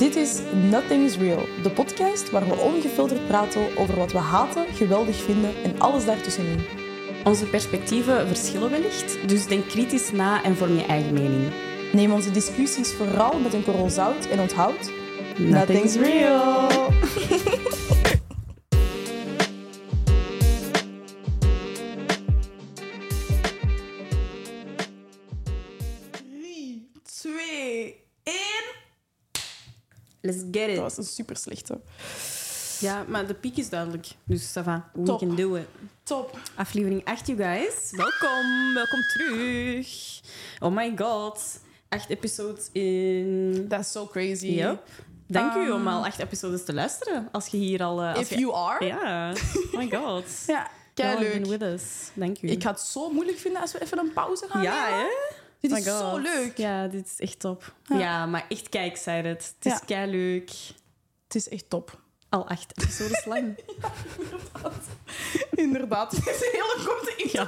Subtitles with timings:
[0.00, 4.66] Dit is Nothing is Real, de podcast waar we ongefilterd praten over wat we haten,
[4.74, 6.64] geweldig vinden en alles daartussenin.
[7.24, 11.52] Onze perspectieven verschillen wellicht, dus denk kritisch na en vorm je eigen mening.
[11.92, 14.90] Neem onze discussies vooral met een korrel zout en onthoud...
[15.38, 16.79] Nothing's real.
[30.60, 30.74] Get it.
[30.74, 31.80] Dat was een super slechte.
[32.80, 34.06] Ja, maar de piek is duidelijk.
[34.24, 34.90] Dus ça va.
[34.92, 35.18] We Top.
[35.18, 35.66] can do it.
[36.02, 36.38] Top.
[36.54, 37.90] Aflevering 8, you guys.
[37.90, 38.74] Welkom.
[38.74, 40.20] Welkom terug.
[40.60, 41.60] Oh my god.
[41.88, 43.66] Acht episodes in...
[43.78, 44.46] Is so crazy.
[44.46, 44.82] Yep.
[45.26, 47.28] Dank u Um, om al acht episodes te luisteren.
[47.32, 48.00] Als je hier al...
[48.02, 48.84] eh, als If je- you are.
[48.86, 49.30] Ja.
[49.72, 50.24] Oh my god.
[50.46, 50.70] Ja,
[51.06, 51.46] have leuk.
[51.46, 51.82] with us.
[52.14, 52.48] Dank u.
[52.48, 54.98] Ik ga het zo moeilijk vinden als we even een pauze gaan Ja, nemen.
[55.00, 55.06] hè?
[55.60, 56.56] Dit Oh is zo leuk.
[56.56, 57.74] Ja, dit is echt top.
[57.84, 57.98] Ja.
[57.98, 59.54] Ja, maar echt kijk, zei het.
[59.58, 59.78] Het is Ja.
[59.86, 60.50] kei leuk.
[61.24, 61.98] Het is echt top.
[62.28, 63.58] Al acht episodes lang.
[65.54, 66.12] Inderdaad.
[66.16, 67.42] Het is een hele korte intro.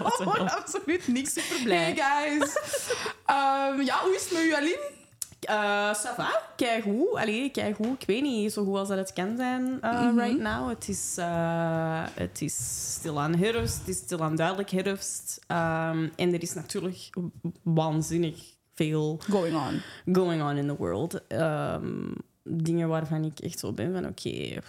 [0.45, 1.33] Ja, absoluut niks.
[1.33, 1.77] Super blij.
[1.79, 2.53] Hey guys.
[3.27, 4.91] Ehm, ja, hoe is het met u, Aline?
[5.49, 7.15] Uh, ça va, keigoed.
[7.15, 8.03] Allee, keigoed.
[8.03, 10.69] Ik weet niet zo goed als dat het kan zijn uh, right now.
[10.69, 12.55] Het is, uh, het is
[12.99, 13.79] stilaan herfst.
[13.79, 15.41] Het is stilaan duidelijk herfst.
[15.49, 17.11] Um, en er is natuurlijk
[17.63, 18.37] waanzinnig
[18.75, 19.81] veel Going on.
[20.15, 21.21] going on in the world.
[21.29, 24.61] Um, dingen waarvan ik echt zo ben van oké...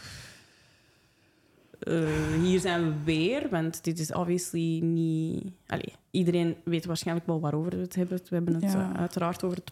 [2.41, 5.43] hier zijn we weer, want dit is obviously niet...
[5.67, 8.17] Allee, iedereen weet waarschijnlijk wel waarover we het hebben.
[8.17, 8.91] We hebben het Ja.
[8.95, 9.71] uiteraard over het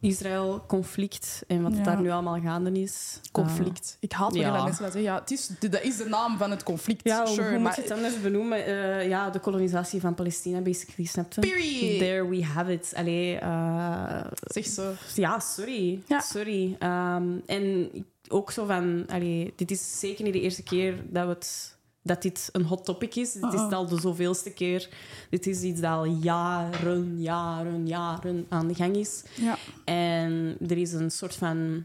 [0.00, 1.82] Palestina-Israël-conflict en wat Ja.
[1.82, 3.20] daar nu allemaal gaande is.
[3.32, 3.96] Conflict.
[4.00, 4.54] Ik haat wanneer ja.
[4.54, 5.10] dat mensen dat zeggen.
[5.12, 7.00] Ja, het is, dat is de naam van het conflict.
[7.04, 8.64] Ja, sure, hoe moet je het anders benoemen?
[8.64, 11.40] Eh, ja, de kolonisatie van Palestina, basically, snap je?
[11.40, 11.98] Period.
[11.98, 12.92] There we have it.
[12.96, 14.92] Allee, eh, Zeg ze.
[15.14, 16.02] Ja, sorry.
[16.06, 16.20] Ja.
[16.20, 16.76] Sorry.
[16.78, 17.90] Ehm, en
[18.28, 19.04] ook zo van...
[19.08, 21.75] Allee, dit is zeker niet de eerste keer dat, we het,
[22.06, 23.32] dat dit een hot topic is.
[23.32, 23.72] Dit is Uh-uh.
[23.72, 24.88] al de zoveelste keer.
[25.30, 29.22] Dit is iets dat al jaren, jaren, jaren aan de gang is.
[29.34, 29.56] Ja.
[29.84, 31.84] En er is een soort van...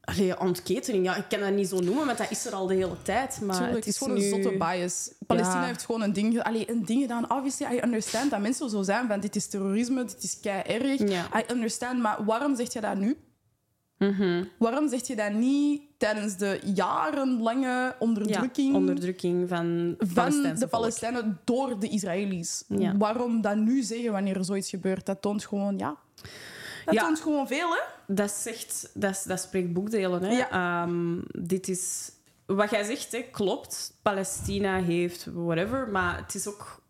[0.00, 1.04] Allee, ontketening.
[1.04, 3.40] Ja, ik kan dat niet zo noemen, want dat is er al de hele tijd.
[3.40, 4.24] Maar Tuurlijk, het is gewoon nu...
[4.24, 5.10] een zotte bias.
[5.26, 5.66] Palestina Ja.
[5.66, 7.30] heeft gewoon een ding, allee, een ding gedaan.
[7.30, 11.08] Obviously, I understand dat mensen zo zijn van dit is terrorisme, dit is kei erg.
[11.08, 11.26] Ja.
[11.40, 13.16] I understand, maar waarom zeg je dat nu?
[13.98, 14.44] Mhm.
[14.58, 20.68] Waarom zeg je dat niet tijdens de jarenlange Ja, onderdrukking onderdrukking van, van Palestijnse de
[20.68, 20.70] volk.
[20.70, 22.64] Palestijnen door de Israëli's?
[22.68, 22.96] Ja.
[22.96, 25.06] Waarom dat nu zeggen wanneer er zoiets gebeurt?
[25.06, 25.96] Dat toont gewoon, ja...
[26.84, 27.02] Dat Ja.
[27.02, 27.80] toont gewoon veel, hè?
[28.06, 30.22] Dat, zegt, dat, dat spreekt boekdelen.
[30.22, 30.38] Hè?
[30.40, 32.10] Ehm, dit is...
[32.46, 33.94] Wat jij zegt, hè, klopt.
[34.02, 35.88] Palestina heeft whatever.
[35.88, 36.82] Maar het is ook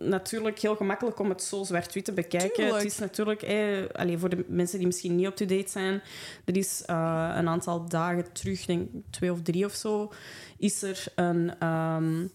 [0.00, 2.54] natuurlijk heel gemakkelijk om het zo zwart-wit te bekijken.
[2.54, 2.76] Tuurlijk.
[2.82, 3.42] Het is natuurlijk...
[3.42, 6.02] Eh, allez, voor de mensen die misschien niet up-to-date zijn...
[6.44, 10.12] Er is eh, een aantal dagen terug, denk twee of drie of zo...
[10.58, 11.58] Is er een...
[11.58, 12.26] ehm,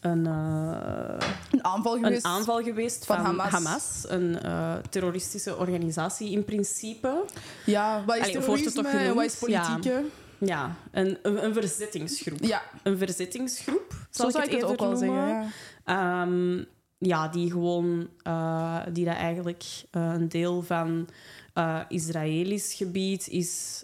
[0.00, 2.24] een eh, Een aanval geweest.
[2.24, 3.50] een aanval geweest van van, Hamas.
[3.50, 4.04] Hamas.
[4.08, 7.24] een eh, terroristische organisatie in principe.
[7.64, 9.92] Ja, wat is Allee, terrorisme en wat is politiek?
[10.38, 12.38] Ja, een, een, een verzettingsgroep.
[12.40, 15.28] Ja, Een verzettingsgroep, zo zou ik het ook wel zeggen.
[15.28, 15.46] Ja.
[15.84, 16.64] Ehm,
[16.98, 18.08] ja, die gewoon...
[18.22, 21.08] eh, die dat eigenlijk eh, een deel van
[21.52, 23.82] eh Israëlisch gebied is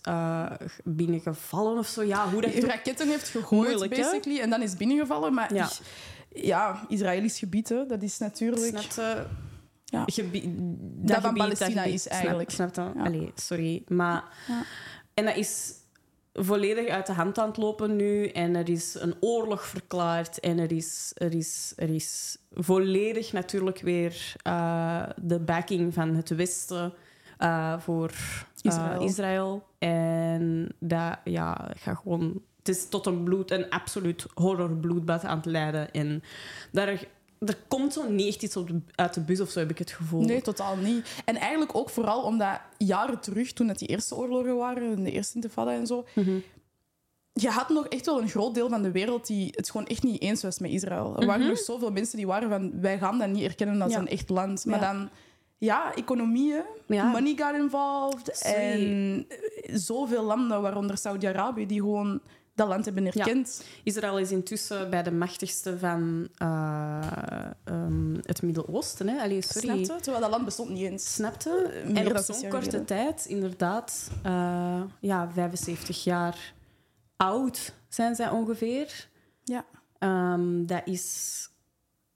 [0.84, 2.02] binnengevallen of zo.
[2.02, 2.52] Ja, hoe dat...
[2.52, 4.02] Die raketten heeft gegooid, Moeilijk, hè?
[4.02, 4.40] basically.
[4.40, 5.34] En dan is binnengevallen.
[5.34, 5.54] Maar
[6.34, 6.80] Ja.
[6.88, 8.86] Israëlisch gebied, hè, dat is natuurlijk...
[9.84, 10.02] Ja.
[10.06, 10.44] Gebied,
[11.08, 12.50] Dat van Palestina gebied, is snap- eigenlijk.
[12.50, 12.74] Snap?
[12.76, 12.92] Ja.
[12.96, 13.82] Allee, sorry.
[13.88, 14.24] Maar...
[14.48, 14.62] Ja.
[15.14, 15.72] En dat is
[16.32, 18.26] volledig uit de hand aan het lopen nu.
[18.26, 20.40] En er is een oorlog verklaard.
[20.40, 26.28] En er is, er is, er is volledig natuurlijk weer eh, de backing van het
[26.28, 26.92] Westen
[27.38, 29.02] eh, voor eh, Israël.
[29.02, 29.66] Israël.
[29.78, 32.42] En dat ja, gaat gewoon...
[32.58, 35.92] Het is tot een bloed, een absoluut horrorbloedbad aan het leiden.
[35.92, 36.22] En
[36.72, 37.04] daar,
[37.46, 39.78] er komt zo niet echt iets op de- uit de bus of zo, heb ik
[39.78, 40.20] het gevoel.
[40.22, 41.08] Nee, totaal niet.
[41.24, 45.34] En eigenlijk ook vooral omdat jaren terug, toen het die eerste oorlogen waren, de eerste
[45.34, 46.36] intifada en zo, Mhm.
[47.32, 50.02] je had nog echt wel een groot deel van de wereld die het gewoon echt
[50.02, 51.16] niet eens was met Israël.
[51.20, 53.92] Er waren nog zoveel mensen die waren van, wij gaan dat niet erkennen als.
[53.92, 53.98] Ja.
[53.98, 54.64] een echt land.
[54.64, 54.92] Maar Ja.
[54.92, 55.08] dan,
[55.58, 57.04] ja, economieën, Ja.
[57.10, 58.42] money got involved.
[58.42, 62.20] En eh, zoveel landen, waaronder Saudi-Arabië, die gewoon
[62.54, 63.64] dat land hebben erkend.
[63.82, 66.98] Israël is intussen bij de machtigste van eh,
[67.64, 69.08] ehm, het Midden-Oosten.
[69.08, 69.22] hè.
[69.22, 69.84] Allee, sorry.
[69.84, 70.02] Snapte?
[70.02, 71.14] Terwijl dat land bestond niet eens.
[71.14, 71.82] Snapte?
[71.86, 72.84] meer En op zo'n korte geleden.
[72.84, 76.54] tijd, inderdaad, eh, ja, 75 jaar
[77.16, 79.08] oud zijn zij ongeveer.
[79.44, 79.64] Ja.
[79.98, 81.36] Ehm, dat is...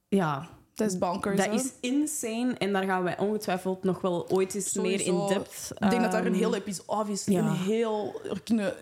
[0.08, 1.36] Ja, Dat is bonkers.
[1.36, 1.52] Dat hè?
[1.52, 2.54] is insane.
[2.58, 5.70] En daar gaan wij ongetwijfeld nog wel ooit eens meer in depth.
[5.78, 6.88] Ik denk dat daar een ehm, hele episode...
[6.88, 7.46] Obviously, ja.
[7.46, 8.20] een heel...
[8.30, 8.74] Er kunnen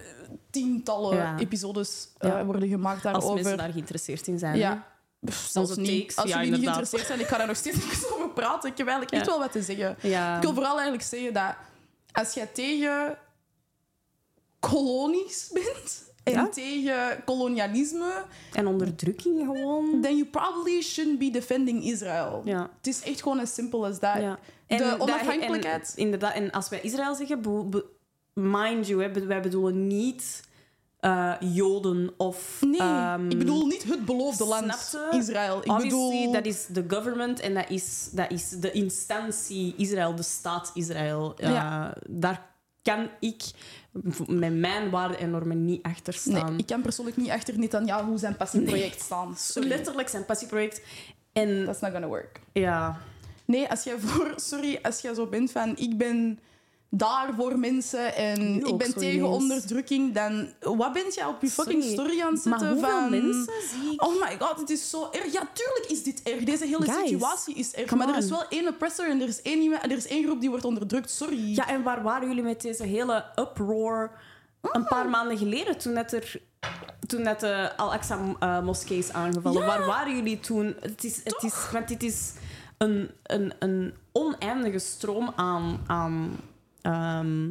[0.51, 1.39] tientallen Ja.
[1.39, 2.45] episodes Ja.
[2.45, 3.35] worden gemaakt Als daarover.
[3.35, 4.57] mensen daar geïnteresseerd in zijn.
[4.59, 4.87] Ja.
[5.25, 6.01] Pff, zelfs niet.
[6.01, 8.71] takes, Als jullie niet geïnteresseerd zijn, ik ga daar nog steeds over praten.
[8.71, 9.91] Ik heb eigenlijk echt wel wat te zeggen.
[10.37, 11.55] Ik wil vooral eigenlijk zeggen dat
[12.13, 13.19] als jij tegen
[14.61, 16.49] kolonies bent en Ja.
[16.49, 20.01] tegen kolonialisme, En onderdrukking gewoon.
[20.03, 22.43] then you probably shouldn't be defending Israel.
[22.45, 22.71] Ja.
[22.77, 24.21] Het is echt gewoon as simple as that.
[24.21, 24.39] Ja.
[24.67, 25.93] De dat- onafhankelijkheid.
[25.97, 27.41] en, inderdaad, en als wij Israël zeggen,
[28.35, 30.43] mind you, hè, wij bedoelen niet
[31.01, 32.59] eh, Joden of...
[32.61, 34.97] Nee, ehm, ik bedoel niet het beloofde land?
[35.11, 35.59] Israël.
[35.59, 36.33] Ik Obviously, bedoel...
[36.33, 41.35] dat is de government en dat is, dat is de instantie Israël, de staat Israël.
[41.37, 41.95] Ja.
[42.09, 42.53] Daar
[42.83, 43.43] kan ik
[44.27, 46.59] met mijn waarden en normen niet achter Nee, staan.
[46.59, 49.37] ik kan persoonlijk niet achter Netanyahu zijn passieproject staan.
[49.53, 49.69] Sorry.
[49.69, 50.81] Letterlijk zijn passieproject.
[51.33, 52.41] En That's not gonna work.
[52.53, 53.01] ja,
[53.45, 54.33] Nee, als jij voor...
[54.51, 55.77] Sorry, als jij zo bent van...
[55.77, 56.39] Ik ben
[56.97, 60.49] daar voor mensen en ik ben tegen onderdrukking, dan...
[60.61, 63.11] Wat bent jij op je fucking Sorry, story aan het maar zetten hoeveel van...
[63.11, 64.03] mensen zie ik?
[64.05, 65.33] Oh my god, het is zo erg.
[65.33, 66.45] Ja, tuurlijk is dit erg.
[66.45, 67.95] Deze hele Guys, situatie is erg.
[67.95, 70.41] Maar er is wel één oppressor en er is één, iemand- er is één groep
[70.41, 71.11] die wordt onderdrukt.
[71.11, 71.55] Sorry.
[71.55, 74.11] Ja, en waar waren jullie met deze hele uproar
[74.73, 76.41] een paar maanden geleden toen net er
[77.07, 79.61] toen net de Al-Aqsa-moskee is aangevallen?
[79.61, 79.67] Ja.
[79.67, 80.77] Waar waren jullie toen?
[80.81, 82.33] Het is, het is, want dit is
[82.79, 86.37] een, een, een oneindige stroom aan, aan
[86.85, 87.51] ehm,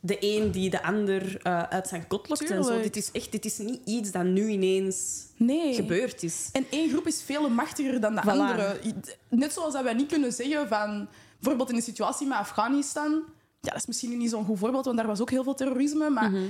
[0.00, 2.80] de een die de ander eh, uit zijn kot lokt en zo.
[2.82, 5.74] Dit is echt, dit is niet iets dat nu ineens Nee.
[5.74, 6.48] gebeurd is.
[6.52, 8.24] En één groep is veel machtiger dan de Voilà.
[8.24, 8.80] andere.
[9.28, 11.08] Net zoals dat wij niet kunnen zeggen van...
[11.40, 13.12] Bijvoorbeeld in de situatie met Afghanistan...
[13.60, 16.10] Ja, dat is misschien niet zo'n goed voorbeeld, want daar was ook heel veel terrorisme.
[16.10, 16.42] Maar Mhm.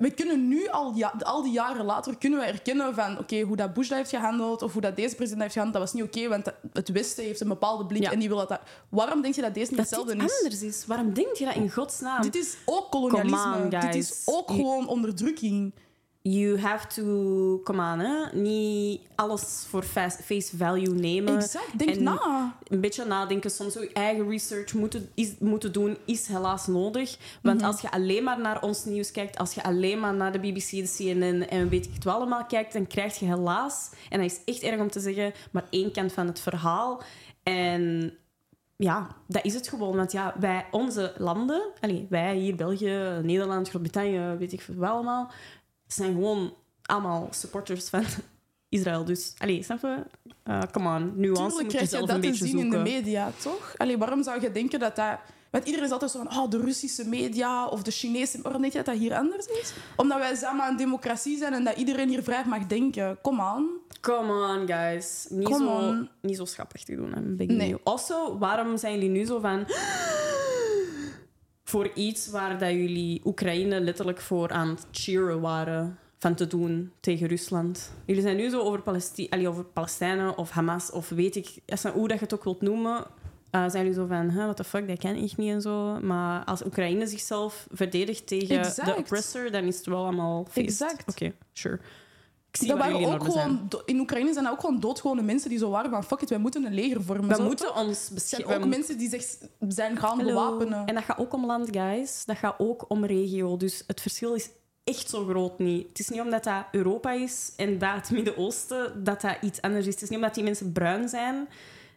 [0.00, 3.18] We kunnen nu, al, ja, al die jaren later, kunnen we erkennen van...
[3.18, 5.92] Oké, hoe dat Bush dat heeft gehandeld, of hoe dat deze president heeft gehandeld, dat
[5.92, 8.10] was niet oké, want het Westen heeft een bepaalde blik Ja.
[8.12, 8.48] en die wil dat...
[8.48, 8.60] dat...
[8.88, 10.42] Waarom denk je dat deze niet Dat hetzelfde dit is?
[10.42, 10.86] anders is.
[10.86, 12.22] Waarom denk je dat in godsnaam?
[12.22, 13.56] Dit is ook kolonialisme.
[13.62, 15.72] On, Dit is ook gewoon onderdrukking.
[16.22, 18.38] You have to, come on, hè?
[18.40, 19.82] niet alles voor
[20.24, 21.36] face value nemen.
[21.36, 22.54] Exact, denk En na.
[22.68, 27.16] Een beetje nadenken, soms ook je eigen research moeten, is, moeten doen, is helaas nodig.
[27.42, 27.66] Want Mhm.
[27.66, 30.70] als je alleen maar naar ons nieuws kijkt, als je alleen maar naar de BBC,
[30.70, 34.30] de CNN en weet ik het wel allemaal kijkt, dan krijg je helaas, en dat
[34.30, 37.02] is echt erg om te zeggen, maar één kant van het verhaal.
[37.42, 38.12] En
[38.76, 39.96] ja, dat is het gewoon.
[39.96, 44.90] Want ja, wij, onze landen, allez, wij hier, België, Nederland, Groot-Brittannië, weet ik veel wat
[44.90, 45.30] allemaal,
[45.92, 48.04] zijn gewoon allemaal supporters van
[48.68, 49.04] Israël.
[49.04, 50.02] Dus, allez, snap je?
[50.42, 52.56] Eh, come on, nuance Tuurlijk moet je krijg je zelf dat een te beetje zien
[52.56, 52.84] in zoeken.
[52.84, 53.74] de media, toch?
[53.76, 55.18] Allee, waarom zou je denken dat dat...
[55.50, 58.42] Want iedereen is altijd zo van, oh, de Russische media of de Chinese...
[58.42, 59.72] Waarom denk je dat dat hier anders is?
[59.96, 63.18] Omdat wij samen een democratie zijn en dat iedereen hier vrij mag denken.
[63.22, 63.66] Kom aan.
[64.00, 65.26] Come on, guys.
[65.30, 66.08] Niet, Come zo, on.
[66.20, 67.12] niet zo schappig te doen.
[67.12, 67.20] hè.
[67.20, 67.76] Ben ik Nee.
[67.84, 69.66] Also, waarom zijn jullie nu zo van...
[71.70, 76.92] Voor iets waar dat jullie Oekraïne letterlijk voor aan het cheeren waren van te doen
[77.00, 77.92] tegen Rusland.
[78.04, 81.48] Jullie zijn nu zo over, Palesti allee, over Palestijnen of Hamas of weet ik...
[81.66, 83.04] als- Hoe dat je het ook wilt noemen...
[83.50, 86.00] eh, zijn jullie zo van, huh, what the fuck, dat kan echt niet en zo.
[86.00, 88.88] Maar als Oekraïne zichzelf verdedigt tegen Exact.
[88.88, 90.68] de oppressor, dan is het wel allemaal feest.
[90.82, 91.08] Exact.
[91.10, 91.78] Oké, sure.
[92.50, 95.48] Ik zie Dat waren ook gewoon, do- in Oekraïne zijn dat ook gewoon doodgewone mensen
[95.50, 97.28] die zo waren van fuck it, wij moeten een leger vormen.
[97.28, 98.56] We Zo, moeten ons beschermen.
[98.56, 99.24] ook mensen die zich
[99.68, 100.24] zijn gaan Hallo.
[100.32, 100.86] bewapenen.
[100.86, 102.24] En dat gaat ook om land, guys.
[102.24, 103.56] Dat gaat ook om regio.
[103.56, 104.48] Dus het verschil is
[104.84, 105.88] echt zo groot niet.
[105.88, 109.86] Het is niet omdat dat Europa is en dat het Midden-Oosten dat dat iets anders
[109.86, 109.94] is.
[109.94, 111.48] Het is niet omdat die mensen bruin zijn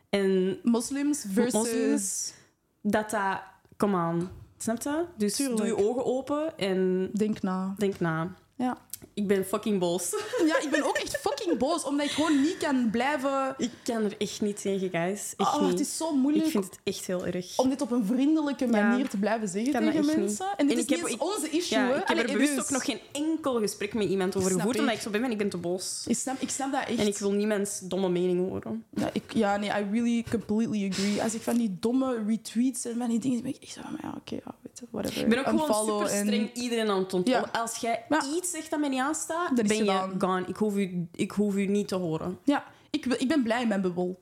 [0.10, 1.54] en Moslims versus...
[1.54, 2.34] Moslims.
[2.82, 3.42] dat dat...
[3.78, 4.30] Come on.
[4.58, 5.06] Snap je?
[5.18, 5.58] Dus Tuurlijk.
[5.58, 7.74] doe je ogen open en Denk na.
[7.78, 8.28] denk na.
[8.56, 8.78] Ja.
[9.14, 10.10] Ik ben fucking boos.
[10.48, 13.56] ja, ik ben ook echt fucking boos, omdat ik gewoon niet kan blijven...
[13.58, 15.34] Ik kan er echt niet tegen, guys.
[15.38, 15.70] Echt Oh, niet.
[15.72, 17.58] het is zo moeilijk Ik vind het echt heel erg.
[17.60, 19.08] om dit op een vriendelijke manier Ja.
[19.08, 20.22] te blijven zeggen tegen mensen.
[20.22, 20.40] niet.
[20.58, 22.64] En dit En is ik heb- ik- onze issue, Ja, ik heb er bewust dus-
[22.64, 24.80] ook nog geen enkel gesprek met iemand over gevoerd, ik.
[24.82, 26.04] omdat ik zo ben en ik ben te boos.
[26.08, 27.00] Ik snap, ik snap dat echt.
[27.00, 28.84] En ik wil niemands domme mening horen.
[28.96, 31.22] ja, ik, ja, nee, I really completely agree.
[31.24, 33.98] Als ik van die domme retweets en van die dingen, ben ik echt zo van,
[34.02, 34.56] ja, oké, ja,
[34.92, 35.22] whatever.
[35.22, 37.50] Ik ben ook gewoon super en- streng iedereen aan het onthouden.
[37.54, 37.60] Ja.
[37.62, 38.06] Als jij
[38.36, 40.46] iets zegt dat mij niet aanstaat, Dat is ben je gone.
[40.48, 42.40] Ik hoef u, ik hoef u niet te horen.
[42.44, 44.22] Ja, ik, ik ben blij met bubbel.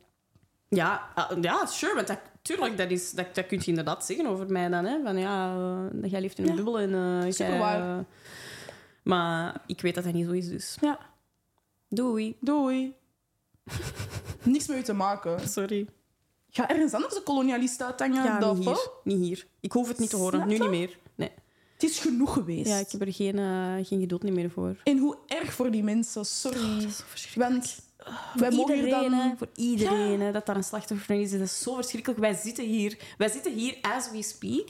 [0.69, 4.25] Ja, ah, ja sure, want dat, tuurlijk, dat, is, dat, dat kun je inderdaad zeggen
[4.25, 4.85] over mij dan.
[4.85, 5.01] Hè?
[5.03, 5.55] Van ja,
[6.01, 7.97] eh, jij leeft in een bubbel en eh, jij, Superwaar.
[7.97, 8.03] eh,
[9.03, 10.99] maar ik weet dat dat niet zo is, dus Ja,
[11.89, 12.37] doei.
[12.39, 12.93] doei.
[14.43, 15.49] Niks met u te maken.
[15.49, 15.87] Sorry.
[16.49, 18.23] Ga ergens anders een kolonialist uithangen.
[18.23, 18.89] Ja, niet hier.
[19.03, 19.47] niet hier.
[19.59, 20.33] Ik hoef het niet te horen.
[20.39, 20.97] Snap Nu niet meer.
[21.81, 22.67] Het is genoeg geweest.
[22.67, 23.35] Ja, ik heb er geen,
[23.85, 24.75] geen geduld niet meer voor.
[24.83, 26.89] En hoe erg voor die mensen, sorry.
[26.89, 27.51] verschrikkelijk.
[27.51, 27.79] Want
[28.35, 29.37] Wij mogen iedereen, dan...
[29.37, 31.31] voor iedereen dat daar een slachtoffer van is.
[31.31, 32.19] Dat is zo verschrikkelijk.
[32.21, 34.67] Wij zitten hier, wij zitten hier as we speak.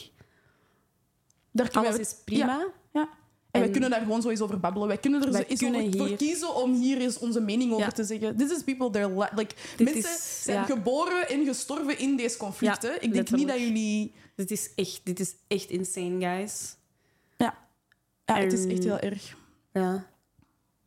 [1.51, 2.45] Daar Alles wij- is prima.
[2.45, 3.01] Ja, ja.
[3.01, 4.87] En, wij En- kunnen daar gewoon zo eens over babbelen.
[4.87, 7.93] Wij kunnen er Wij zo kunnen over, voor kiezen om hier eens onze mening over
[7.93, 8.37] te zeggen.
[8.37, 10.63] This is people, they're li- like, Dit mensen is- zijn ja.
[10.65, 12.91] geboren en gestorven in deze conflicten.
[12.91, 14.13] Ja, Ik denk niet dat jullie...
[14.35, 16.75] Dit is echt, dit is echt insane, guys.
[18.37, 19.37] Ja, het is echt heel erg.
[19.71, 20.07] Ja.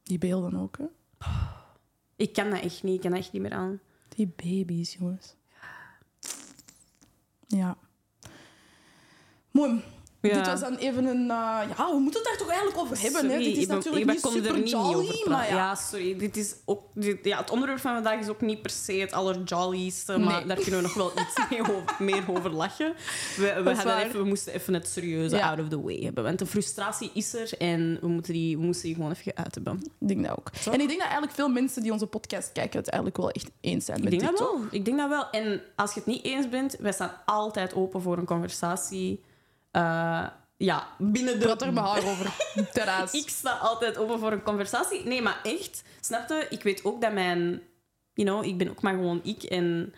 [0.02, 0.84] Die beelden ook, hè.
[2.16, 2.94] Ik kan dat echt niet.
[2.94, 3.80] Ik kan dat echt niet meer aan.
[4.08, 5.34] Die baby's, jongens.
[7.46, 7.76] Ja.
[9.50, 9.82] Mooi.
[10.28, 10.35] Ja.
[10.35, 11.23] Dit was dan even een...
[11.31, 13.31] eh, ja, we moeten het daar toch eigenlijk over hebben.
[13.31, 13.38] hè?
[13.38, 15.54] Dit is ben- natuurlijk ben- niet er super niet jolly, maar ja.
[15.54, 15.75] ja.
[15.75, 16.16] sorry.
[16.16, 19.12] Dit is ook, dit- ja, het onderwerp van vandaag is ook niet per se het
[19.12, 20.47] allerjollieste, maar Nee.
[20.47, 22.95] daar kunnen we nog wel iets mee over, meer over lachen.
[23.37, 23.71] We, we,
[24.04, 25.49] even, we moesten even het serieuze Ja.
[25.50, 26.25] out of the way hebben.
[26.25, 29.54] Want de frustratie is er en we, moeten die, we moesten die gewoon even uit
[29.54, 29.81] hebben.
[30.00, 30.50] Ik denk dat ook.
[30.73, 33.50] En ik denk dat eigenlijk veel mensen die onze podcast kijken het eigenlijk wel echt
[33.61, 34.59] eens zijn Ik met denk dit, dat toch?
[34.59, 34.69] wel.
[34.71, 35.31] Ik denk dat wel.
[35.31, 39.21] En als je het niet eens bent, wij staan altijd open voor een conversatie.
[39.75, 40.26] Eh,
[40.57, 41.49] ja, binnen de...
[41.49, 42.33] Er met haar over.
[42.73, 43.12] Terras.
[43.12, 45.04] Ik sta altijd open voor een conversatie.
[45.04, 46.47] Nee, maar echt, snap je?
[46.50, 47.62] Ik weet ook dat mijn...
[48.12, 49.43] You know, ik ben ook maar gewoon ik.
[49.43, 49.95] En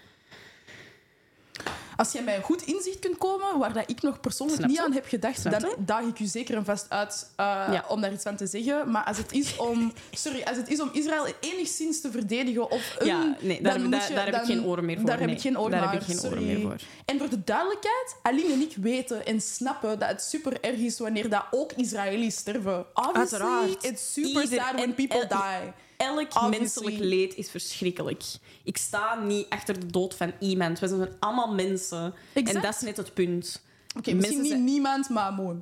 [1.96, 4.92] Als jij mij goed inzicht kunt komen, waar dat ik nog persoonlijk Snap niet aan
[4.92, 7.84] heb gedacht, Snap dan daag ik u zeker en vast uit eh, Ja.
[7.88, 8.90] om daar iets van te zeggen.
[8.90, 12.96] Maar als het is om, sorry, als het is om Israël enigszins te verdedigen of
[12.98, 15.06] een, ja, nee, daar, dan daar, je- daar heb ik geen oren meer voor.
[15.06, 15.92] Daar heb ik geen oren Daar naar.
[15.92, 16.44] heb ik geen oren sorry.
[16.46, 16.76] meer voor.
[17.04, 20.98] En voor de duidelijkheid, Aline en ik weten en snappen dat het super erg is
[20.98, 22.86] wanneer dat ook Israëli's sterven.
[22.94, 23.84] Obviously, Uiteraard.
[23.84, 25.72] it's super Ieder- sad when en- people die.
[25.96, 26.58] Elk Obviously.
[26.58, 28.22] menselijk leed is verschrikkelijk.
[28.64, 30.78] Ik sta niet achter de dood van iemand.
[30.78, 32.14] We zijn allemaal mensen.
[32.32, 32.56] Exact.
[32.56, 33.62] En dat is net het punt.
[33.98, 35.56] Oké, misschien niet zijn- niemand, maar mooi.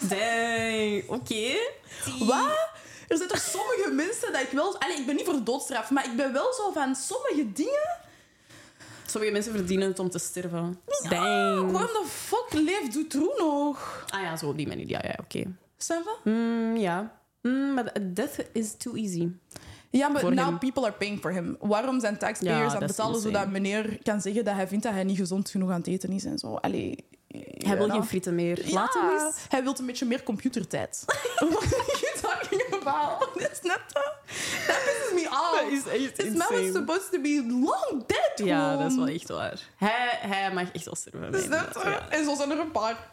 [0.00, 1.52] Dang, oké.
[2.30, 2.68] Wat?
[3.08, 4.80] Er zijn toch sommige mensen dat ik wel...
[4.80, 7.98] Allee, ik ben niet voor de doodstraf, maar ik ben wel zo van sommige dingen...
[9.06, 10.80] Sommige mensen verdienen het om te sterven.
[11.08, 11.70] Dang.
[11.70, 14.04] waarom de fuck leeft Dutroux nog?
[14.08, 14.88] Ah ja, zo op die manier.
[14.88, 15.38] Ja, ja, oké.
[15.78, 16.02] Je?
[16.24, 17.19] Mm, ja.
[17.42, 19.28] Mm, maar death is too easy.
[19.90, 21.56] Ja, maar now people are paying for him.
[21.60, 24.68] Waarom zijn Ja, taxpayers aan dat het is betalen zodat meneer kan zeggen dat hij
[24.68, 26.54] vindt dat hij niet gezond genoeg aan het eten is en zo?
[26.54, 27.08] Allee...
[27.58, 28.66] Hij wil geen frieten meer.
[28.68, 29.36] Ja, Laat hem eens.
[29.48, 31.02] Hij wil een beetje meer computertijd.
[31.06, 33.30] What are you talking about?
[33.38, 34.14] That's not that.
[34.66, 35.60] That pisses me off.
[35.60, 38.46] Dat is echt This man supposed to be long dead.
[38.48, 39.60] Ja, dat is wel echt waar.
[39.76, 41.24] Hij, hij mag echt wel sterven.
[41.26, 41.74] inderdaad.
[41.74, 41.90] je?
[41.90, 43.10] Ja, En zo zijn er een paar.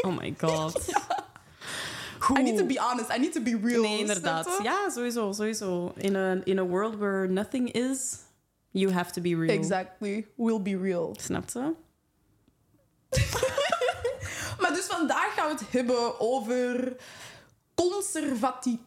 [0.00, 0.80] Oh my god.
[2.36, 3.10] I need to be honest.
[3.10, 3.82] I need to be real.
[3.82, 4.60] Nee, inderdaad.
[4.62, 5.32] Ja, sowieso.
[5.32, 5.92] sowieso.
[5.96, 8.18] In a, in a world where nothing is,
[8.72, 9.50] you have to be real.
[9.50, 10.26] Exactly.
[10.36, 11.14] We'll be real.
[11.18, 11.74] Snap je?
[14.60, 16.96] Maar dus vandaag gaan we het hebben over
[17.74, 18.78] conservatief...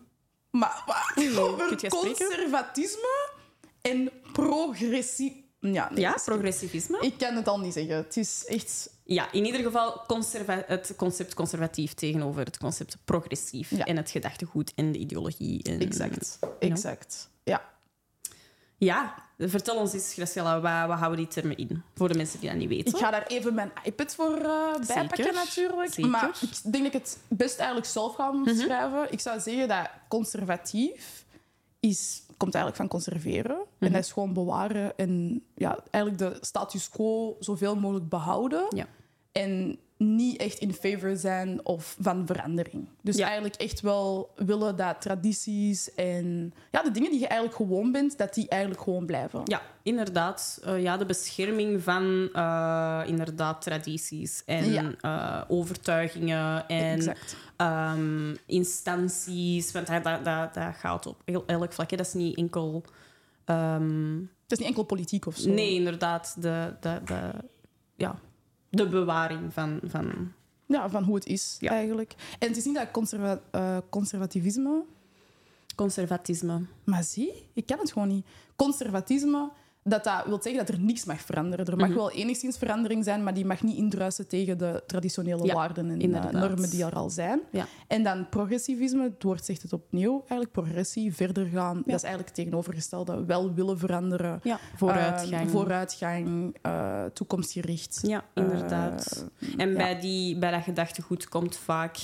[0.52, 1.90] Maar, maar, over spreken?
[1.90, 3.30] conservatisme
[3.82, 5.34] en progressief...
[5.60, 6.98] Ja, nee, progressivisme.
[7.00, 7.96] Ik kan het al niet zeggen.
[7.96, 8.89] Het is echt...
[9.04, 13.70] Ja, in ieder geval het concept conservatief tegenover het concept progressief.
[13.70, 13.86] Ja.
[13.86, 15.63] En het gedachtegoed en de ideologie.
[15.63, 16.39] En, Exact.
[16.60, 17.30] Exact.
[17.44, 17.70] Ja.
[18.78, 21.84] Ja, vertel ons eens, Graciela, wat, wat houden die termen in?
[21.96, 22.94] Voor de mensen die dat niet weten.
[22.94, 24.42] Ik ga daar even mijn iPad voor eh
[24.88, 25.94] bijpakken, Zeker, natuurlijk.
[25.94, 26.12] zeker.
[26.12, 29.12] Maar ik denk dat ik het best eigenlijk zelf ga beschrijven.
[29.12, 31.25] Ik zou zeggen dat conservatief
[31.80, 33.58] is, komt eigenlijk van conserveren.
[33.79, 38.65] En dat is gewoon bewaren en ja, eigenlijk de status quo zoveel mogelijk behouden.
[38.69, 38.86] Ja.
[39.31, 42.88] En niet echt in favor zijn of van verandering.
[43.01, 43.25] Dus Ja.
[43.25, 48.18] eigenlijk echt wel willen dat tradities en ja, de dingen die je eigenlijk gewoon bent,
[48.18, 49.41] dat die eigenlijk gewoon blijven.
[49.44, 50.60] Ja, inderdaad.
[50.63, 54.91] Eh, ja, de bescherming van eh, inderdaad tradities en Ja.
[55.01, 57.15] eh, overtuigingen en
[57.58, 59.72] ehm, instanties.
[59.72, 61.89] Want dat, dat, dat, dat gaat op heel- elk vlak.
[61.91, 61.98] hè.
[61.98, 62.84] Dat is niet enkel...
[63.46, 65.50] ehm, Het is niet enkel politiek of zo.
[65.50, 66.36] nee, inderdaad.
[66.39, 67.32] De, de, de,
[67.96, 68.20] ja,
[68.70, 69.80] de bewaring van...
[69.84, 70.32] van
[70.66, 71.72] Ja, van hoe het is Ja.
[71.72, 72.16] eigenlijk.
[72.40, 74.84] En het is niet dat conserva eh, conservatisme...
[75.76, 76.62] conservatisme.
[76.84, 78.26] Maar zie, ik ken het gewoon niet.
[78.56, 79.50] Conservatisme,
[79.84, 81.66] dat, dat wil zeggen dat er niks mag veranderen.
[81.66, 81.98] Er mag Mhm.
[81.98, 86.14] wel enigszins verandering zijn, maar die mag niet indruisen tegen de traditionele Ja, waarden en
[86.14, 87.42] eh, normen die er al zijn.
[87.52, 87.66] Ja.
[87.88, 91.76] En dan progressivisme, het woord zegt het opnieuw, eigenlijk progressie, verder gaan.
[91.76, 93.26] Dat is eigenlijk het tegenovergestelde.
[93.26, 94.40] Wel willen veranderen.
[94.44, 95.50] Ja, vooruitgang.
[95.50, 98.00] Vooruitgang, eh, toekomstgericht.
[98.02, 99.28] Ja, inderdaad.
[99.40, 101.98] Eh, En bij, die, bij dat gedachtegoed komt vaak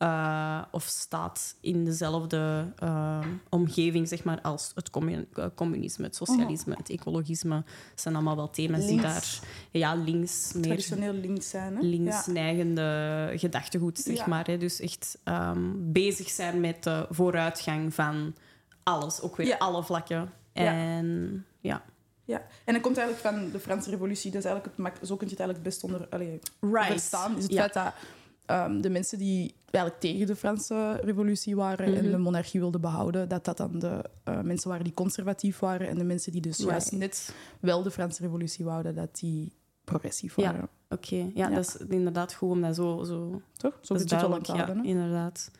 [0.00, 6.74] eh, of staat in dezelfde eh, omgeving zeg maar, als het eh, communisme, het socialisme,
[6.76, 7.54] het ecologisme.
[7.90, 9.38] Dat zijn allemaal wel thema's die daar
[9.70, 11.76] ja, links, meer Traditioneel links zijn.
[11.76, 11.82] Hè?
[11.82, 12.32] links Ja.
[12.32, 14.26] neigende gedachtegoed, zeg Ja.
[14.26, 14.46] maar.
[14.46, 14.56] Hè.
[14.56, 18.34] Dus echt ehm, bezig zijn met de vooruitgang van
[18.82, 19.56] alles, ook weer Ja.
[19.56, 20.32] alle vlakken.
[20.52, 21.82] En ja.
[22.24, 22.42] Ja.
[22.64, 24.30] En dat komt eigenlijk van de Franse revolutie.
[24.30, 26.86] Dat is eigenlijk het zo kun je het eigenlijk best onder allee, Right.
[26.86, 27.36] verstaan.
[27.36, 27.58] Is het Ja.
[27.60, 27.92] feit dat
[28.50, 32.10] ehm, de mensen die eigenlijk tegen de Franse revolutie waren en Mhm.
[32.10, 35.88] de monarchie wilden behouden, dat dat dan de eh, mensen waren die conservatief waren.
[35.88, 39.52] En de mensen die dus juist net wel de Franse revolutie wouden, dat die
[39.84, 40.42] progressief Ja.
[40.52, 40.68] waren.
[40.88, 41.48] Oké, ja, Ja.
[41.54, 43.78] dat is inderdaad goed om dat zo, zo Toch?
[43.80, 44.46] Zo dat is duidelijk.
[44.46, 45.50] Ja, inderdaad.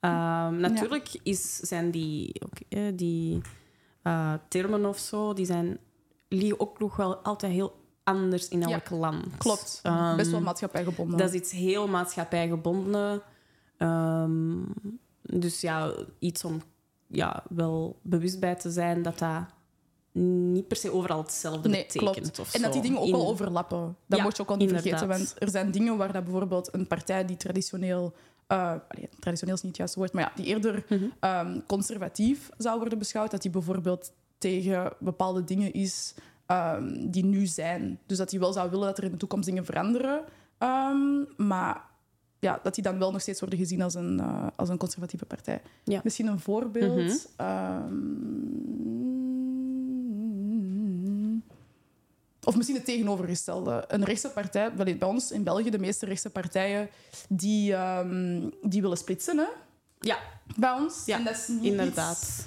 [0.00, 3.40] Ehm, natuurlijk is, zijn die, eh, die
[4.02, 5.78] eh, termen of zo, die zijn,
[6.28, 7.77] liggen ook nog wel altijd heel
[8.14, 9.36] anders in Ja, elk land.
[9.38, 9.80] Klopt.
[9.82, 11.18] Ehm, best wel maatschappijgebonden.
[11.18, 13.22] Dat is iets heel maatschappijgebonden.
[13.76, 14.56] Ehm,
[15.22, 16.62] dus ja, iets om
[17.06, 19.44] ja, wel bewust bij te zijn dat dat
[20.52, 22.14] niet per se overal hetzelfde Nee, betekent.
[22.14, 22.38] klopt.
[22.38, 23.96] Of En dat die dingen ook In- wel overlappen.
[24.06, 24.98] Dat Ja, moet je ook al niet inderdaad.
[24.98, 25.18] vergeten.
[25.18, 28.12] Want er zijn dingen waar dat bijvoorbeeld een partij die traditioneel...
[28.46, 31.04] eh, allee, traditioneel is niet het juiste woord, maar ja, die eerder Mhm.
[31.20, 36.14] ehm, conservatief zou worden beschouwd, dat die bijvoorbeeld tegen bepaalde dingen is
[36.48, 37.98] ehm, die nu zijn.
[38.06, 40.24] Dus dat die wel zou willen dat er in de toekomst dingen veranderen.
[40.58, 41.82] Ehm, maar
[42.38, 45.24] ja, dat die dan wel nog steeds worden gezien als een, eh, als een conservatieve
[45.24, 45.62] partij.
[45.84, 46.00] Ja.
[46.04, 46.96] Misschien een voorbeeld.
[46.96, 47.16] Mhm.
[47.36, 47.96] Ehm,
[52.42, 53.84] of misschien het tegenovergestelde.
[53.88, 56.88] Een rechtse partij, wel, bij ons in België, de meeste rechtse partijen,
[57.28, 57.74] die,
[58.62, 59.46] die willen splitsen hè,
[60.00, 60.18] Ja,
[60.56, 61.02] bij ons.
[61.06, 62.16] Ja, en dat is niet inderdaad.
[62.22, 62.46] Iets,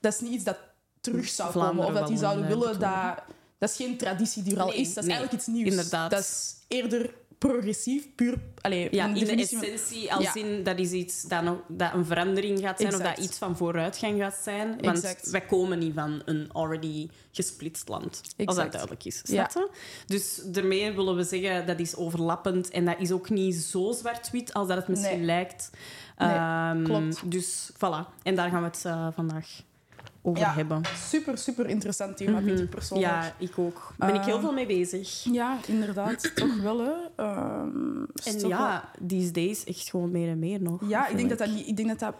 [0.00, 0.58] dat is niet iets dat
[1.04, 1.92] terug zou Vlaanderen komen.
[1.94, 3.22] Of dat die zouden willen dat...
[3.58, 4.94] Dat is geen traditie die er al Nee, is.
[4.94, 5.68] Dat is nee, eigenlijk iets nieuws.
[5.70, 6.10] inderdaad.
[6.10, 8.38] Dat is eerder progressief, puur...
[8.62, 10.34] Ja, een in de essentie, als Ja.
[10.34, 13.16] in dat is iets dat, nog, dat een verandering gaat zijn of Exact.
[13.16, 14.68] dat iets van vooruitgang gaat zijn.
[14.68, 15.30] Want Exact.
[15.30, 18.72] wij komen niet van een already gesplitst land, als dat Exact.
[18.72, 19.20] duidelijk is.
[19.24, 19.50] Ja.
[20.06, 24.54] Dus daarmee willen we zeggen dat is overlappend en dat is ook niet zo zwart-wit
[24.54, 25.26] als dat het misschien Nee.
[25.26, 25.70] lijkt.
[26.18, 27.30] Nee, Ehm, klopt.
[27.30, 29.48] Dus voilà, en daar gaan we het eh, vandaag
[30.26, 30.80] over Ja, hebben.
[30.96, 33.12] Super, super interessant thema, vind ik persoonlijk.
[33.12, 33.92] Ja, ik ook.
[33.98, 35.24] Daar ben ik heel Ehm, veel mee bezig.
[35.24, 36.30] Ja, inderdaad.
[36.34, 36.92] toch wel, hè.
[37.16, 40.88] Ehm, En toch ja, these days echt gewoon meer en meer nog.
[40.88, 42.14] ja ik, denk dat dat ik denk dat dat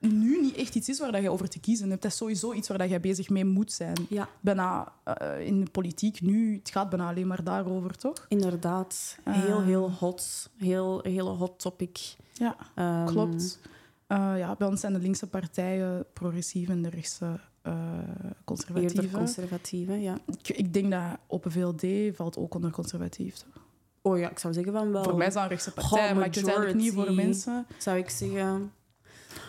[0.00, 2.02] nu niet echt iets is waar dat je over te kiezen hebt.
[2.02, 3.94] Dat is sowieso iets waar dat je bezig mee moet zijn.
[4.08, 8.26] Ja, Bijna eh, in de politiek nu, het gaat bijna alleen maar daarover, toch?
[8.28, 9.16] inderdaad.
[9.30, 10.50] Heel, heel hot.
[10.58, 12.16] Heel, heel hot topic.
[12.32, 13.58] Ja, Ehm, klopt.
[14.06, 19.16] Eh, ja, bij ons zijn de linkse partijen progressief en de rechtse eh conservatieve.
[19.16, 20.18] conservatieve, ja.
[20.26, 23.34] ik, ik denk dat Open VLD valt ook onder conservatief.
[23.36, 23.62] toch?
[24.02, 25.04] Oh ja, ik zou zeggen van wel.
[25.04, 27.66] Voor mij is dat een rechtse partij, Goh, maar ik eigenlijk niet voor mensen.
[27.78, 28.72] Zou ik zeggen.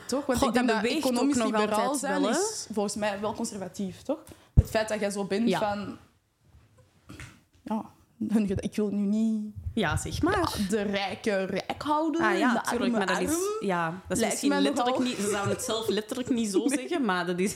[0.08, 0.25] Toch?
[0.25, 4.01] Want Goh, ik denk dat dat, economisch liberaal zijn wel, is volgens mij wel conservatief,
[4.01, 4.23] toch?
[4.53, 5.60] Het feit dat jij zo bent Ja.
[5.60, 5.97] van...
[7.63, 7.86] Ja,
[8.60, 10.53] ik wil nu niet Ja, zeg maar.
[10.69, 12.91] de rijke rijk houden, Ah ja, natuurlijk.
[12.91, 15.01] Maar dat is, ja, dat is misschien letterlijk nogal.
[15.01, 15.15] niet...
[15.17, 17.55] Ze zouden het zelf letterlijk niet zo zeggen, maar dat is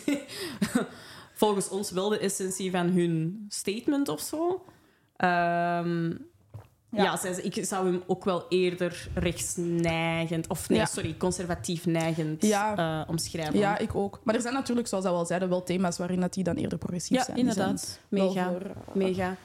[1.41, 4.63] volgens ons wel de essentie van hun statement of zo.
[5.17, 6.09] Ehm,
[6.89, 7.17] ja, Ja.
[7.17, 10.47] zij- ik zou hem ook wel eerder rechtsneigend...
[10.47, 10.85] Of nee, Ja.
[10.85, 12.75] sorry, conservatief neigend Ja.
[13.03, 13.57] eh, omschrijven.
[13.59, 14.19] Ja, ik ook.
[14.23, 16.55] Maar er zijn natuurlijk, zoals dat we al zeiden, wel thema's waarin dat die dan
[16.55, 17.35] eerder progressief Ja, zijn.
[17.37, 17.79] Die inderdaad.
[17.79, 18.49] zijn wel Mega.
[18.51, 19.35] voor, eh, Mega.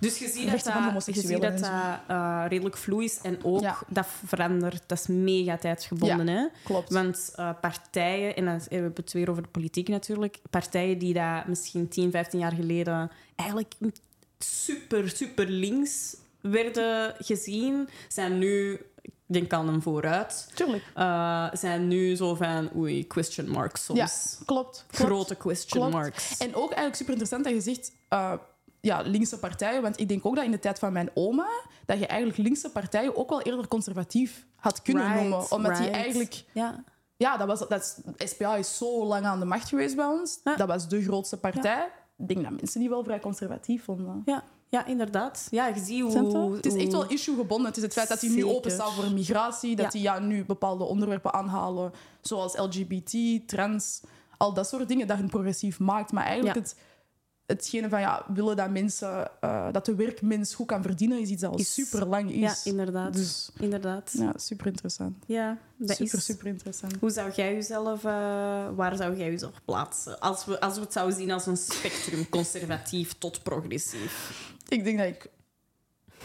[0.00, 1.70] Dus je ziet dat dat, je ziet dat, dat
[2.08, 3.78] eh, redelijk vloei is en ook Ja.
[3.88, 4.82] dat verandert.
[4.86, 6.28] Dat is mega tijdsgebonden.
[6.28, 6.46] Hè?
[6.64, 6.92] Klopt.
[6.92, 11.14] Want eh, partijen, en dan hebben we het weer over de politiek natuurlijk, partijen die
[11.14, 13.74] dat misschien 10, 15 jaar geleden eigenlijk
[14.38, 20.82] super, super links werden gezien, zijn nu, ik denk aan een vooruit, Tuurlijk.
[20.94, 23.98] eh, zijn nu zo van, oei, question marks soms.
[23.98, 24.06] Ja,
[24.46, 24.84] klopt.
[24.92, 25.10] klopt.
[25.10, 25.94] Grote question Klopt.
[25.94, 26.36] marks.
[26.36, 27.92] En ook eigenlijk super interessant dat je zegt...
[28.84, 29.82] ja, linkse partijen.
[29.82, 31.48] Want ik denk ook dat in de tijd van mijn oma...
[31.86, 35.50] dat je eigenlijk linkse partijen ook wel eerder conservatief had kunnen Right, noemen.
[35.50, 36.44] Omdat die eigenlijk...
[36.52, 36.84] Ja,
[37.16, 40.40] Ja, dat was, dat is, SPA is zo lang aan de macht geweest bij ons.
[40.44, 40.56] Ja.
[40.56, 41.88] Dat was de grootste partij.
[42.18, 44.22] Ik denk dat mensen die wel vrij conservatief vonden.
[44.24, 45.46] ja, ja, inderdaad.
[45.50, 46.02] Ja, je ziet je?
[46.02, 46.56] hoe...
[46.56, 47.66] Het is echt wel issue gebonden.
[47.66, 49.90] Het is het feit dat die nu openstaan voor migratie, dat Ja.
[49.90, 54.00] die ja, nu bepaalde onderwerpen aanhalen, zoals LGBT, trans,
[54.36, 56.12] al dat soort dingen, dat hun progressief maakt.
[56.12, 56.76] Maar eigenlijk het,
[57.46, 61.40] hetgene van ja, willen dat mensen, eh, dat de werkmens goed kan verdienen, is iets
[61.42, 62.40] dat al super lang is.
[62.40, 63.12] Ja, inderdaad.
[63.12, 64.10] Dus Inderdaad.
[64.12, 65.16] ja, super interessant.
[65.26, 66.24] Ja, dat super, is...
[66.24, 66.96] super interessant.
[67.00, 68.04] Hoe zou jij jezelf...
[68.04, 68.12] eh,
[68.74, 70.20] waar zou jij jezelf plaatsen?
[70.20, 74.52] Als we, als we het zouden zien als een spectrum, conservatief tot progressief.
[74.68, 75.28] Ik denk dat ik.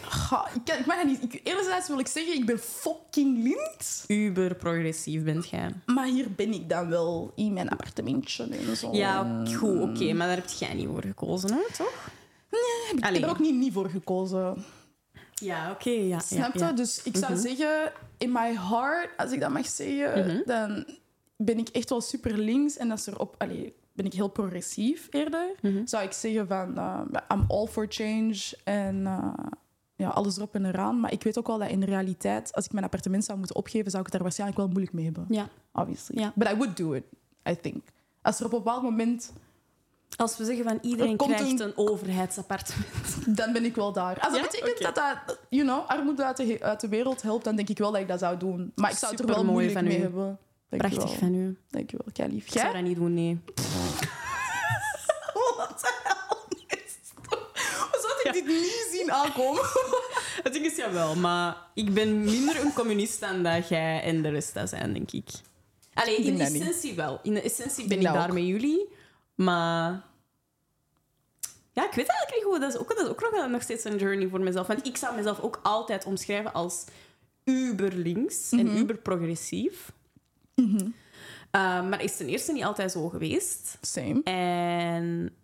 [0.02, 1.22] Ga, ik, kan- ik mag niet.
[1.22, 4.04] Ik, enerzijds wil ik zeggen, ik ben fucking links.
[4.06, 5.74] Uber progressief bent jij.
[5.86, 8.92] Maar hier ben ik dan wel in mijn appartementje en zo.
[8.92, 10.12] Ja, goed, oké.
[10.12, 11.62] maar daar heb jij niet voor gekozen, hè?
[11.76, 12.10] toch?
[12.92, 14.64] Ik heb er ook niet, niet voor gekozen.
[15.34, 15.90] Ja, oké.
[15.90, 16.58] ja, Snap je?
[16.58, 16.72] ja, ja.
[16.72, 17.40] Dus ik zou Mhm.
[17.40, 20.40] zeggen, in my heart, als ik dat mag zeggen, Mhm.
[20.44, 20.86] dan
[21.36, 22.76] ben ik echt wel super links.
[22.76, 23.34] En als er op...
[23.38, 25.50] Allee, ben ik heel progressief eerder.
[25.62, 25.86] Mhm.
[25.86, 27.00] Zou ik zeggen van, uh,
[27.32, 29.34] I'm all for change en uh,
[30.00, 31.00] ja, alles erop en eraan.
[31.00, 33.56] Maar ik weet ook wel dat in de realiteit, als ik mijn appartement zou moeten
[33.56, 35.24] opgeven, zou ik het daar waarschijnlijk wel moeilijk mee hebben.
[35.28, 35.48] Ja.
[35.72, 36.20] Obviously.
[36.20, 36.32] Ja.
[36.34, 37.04] But I would do it,
[37.48, 37.82] I think.
[38.22, 39.32] Als er op een bepaald moment,
[40.16, 42.86] Als we zeggen van iedereen Er komt krijgt een- een overheidsappartement.
[43.38, 44.20] dan ben ik wel daar.
[44.20, 44.42] Als dat Ja?
[44.50, 47.78] betekent dat dat, you know, armoede uit de, uit de wereld helpt, dan denk ik
[47.78, 48.72] wel dat ik dat zou doen.
[48.74, 50.00] Maar ik zou het er wel moeilijk van mee u.
[50.00, 50.38] hebben.
[50.68, 51.58] Dank Prachtig van u.
[51.68, 52.46] Dank je wel, kei lief.
[52.46, 53.40] Ik zou dat niet doen, nee.
[55.56, 57.12] Wat de hel is dit?
[58.32, 59.62] Hoe dit niet zien aankomen?
[60.42, 64.22] Het ding is ja wel, maar ik ben minder een communist dan dat jij en
[64.22, 65.28] de rest dat zijn, denk ik.
[65.94, 66.60] Allee, Ik in de niet.
[66.62, 67.20] essentie wel.
[67.22, 68.34] In de essentie ben ik daar ook.
[68.34, 68.88] met jullie.
[69.34, 70.08] Maar...
[71.72, 72.60] Ja, ik weet eigenlijk niet goed.
[72.60, 74.66] Dat is ook, dat is ook nog, nog steeds een journey voor mezelf.
[74.66, 76.84] Want ik zou mezelf ook altijd omschrijven als
[77.44, 79.92] uber links en uber progressief.
[81.50, 83.78] Eh, maar is ten eerste niet altijd zo geweest.
[83.80, 84.22] Same.
[84.22, 85.34] En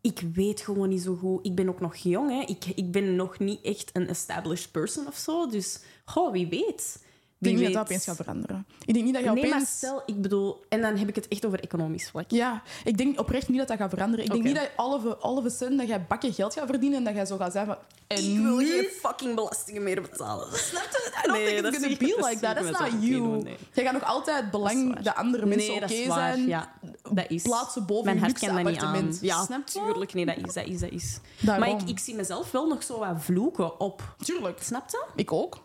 [0.00, 1.46] ik weet gewoon niet zo goed.
[1.46, 2.40] Ik ben ook nog jong, hè.
[2.40, 5.46] Ik, ik ben nog niet echt een established person of zo.
[5.46, 7.04] Dus, goh, wie weet.
[7.40, 8.66] Ik denk niet dat dat opeens gaat veranderen.
[8.86, 10.64] Ik denk niet dat je Nee, maar stel, ik bedoel...
[10.68, 12.24] En dan heb ik het echt over economisch vlak.
[12.30, 14.24] Ja, ik denk oprecht niet dat dat gaat veranderen.
[14.24, 16.54] Ik denk niet dat all of, a- all of a sudden dat jij bakken geld
[16.54, 17.76] gaat verdienen en dat jij zo gaat zijn van...
[18.06, 18.66] En Ik wil nu?
[18.66, 20.46] geen fucking belastingen meer betalen.
[20.70, 21.08] Snap je?
[21.58, 22.56] I don't think it's gonna be like that.
[22.56, 23.42] That's not you.
[23.72, 26.72] Jij gaat nog altijd Dat belang dat andere mensen nee, oké zijn Ja,
[27.12, 27.42] dat is.
[27.42, 29.18] plaatsen boven Mijn luxe appartement.
[29.20, 29.80] Ja, Snap je?
[29.80, 30.14] tuurlijk.
[30.14, 31.18] Nee, dat is, dat is, dat is.
[31.40, 31.68] Daarom.
[31.68, 34.14] Maar ik, ik zie mezelf wel nog zo wat vloeken op.
[34.24, 34.62] Tuurlijk.
[34.62, 35.04] Snap je?
[35.14, 35.58] Ik ook.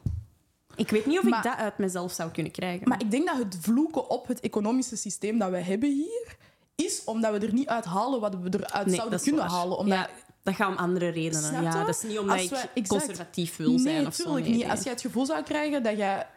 [0.76, 2.88] Ik weet niet of Maar- ik dat uit mezelf zou kunnen krijgen.
[2.90, 6.38] Maar ik denk dat het vloeken op het economische systeem dat we hebben hier,
[6.76, 9.50] is omdat we er niet uit halen wat we eruit Nee, zouden kunnen waar.
[9.50, 9.78] halen.
[9.78, 10.10] Omdat Ja,
[10.44, 11.56] dat gaat om andere redenen.
[11.56, 11.62] Je?
[11.62, 12.88] Ja, dat is niet omdat ik exact.
[12.88, 14.34] conservatief wil nee, zijn of zo.
[14.34, 14.66] Nee, niet.
[14.66, 16.28] Als jij het gevoel zou krijgen dat jij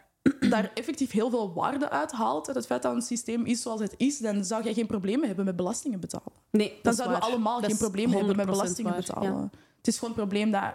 [0.40, 3.81] daar effectief heel veel waarde uit haalt, uit het feit dat een systeem is zoals
[3.81, 6.33] het is, dan zou jij geen problemen hebben met belastingen betalen.
[6.51, 9.33] Nee, Dan zouden we allemaal Dat geen is probleem hebben met 100% belastingen waar, betalen.
[9.33, 9.51] ja.
[9.77, 10.74] Het is gewoon een probleem dat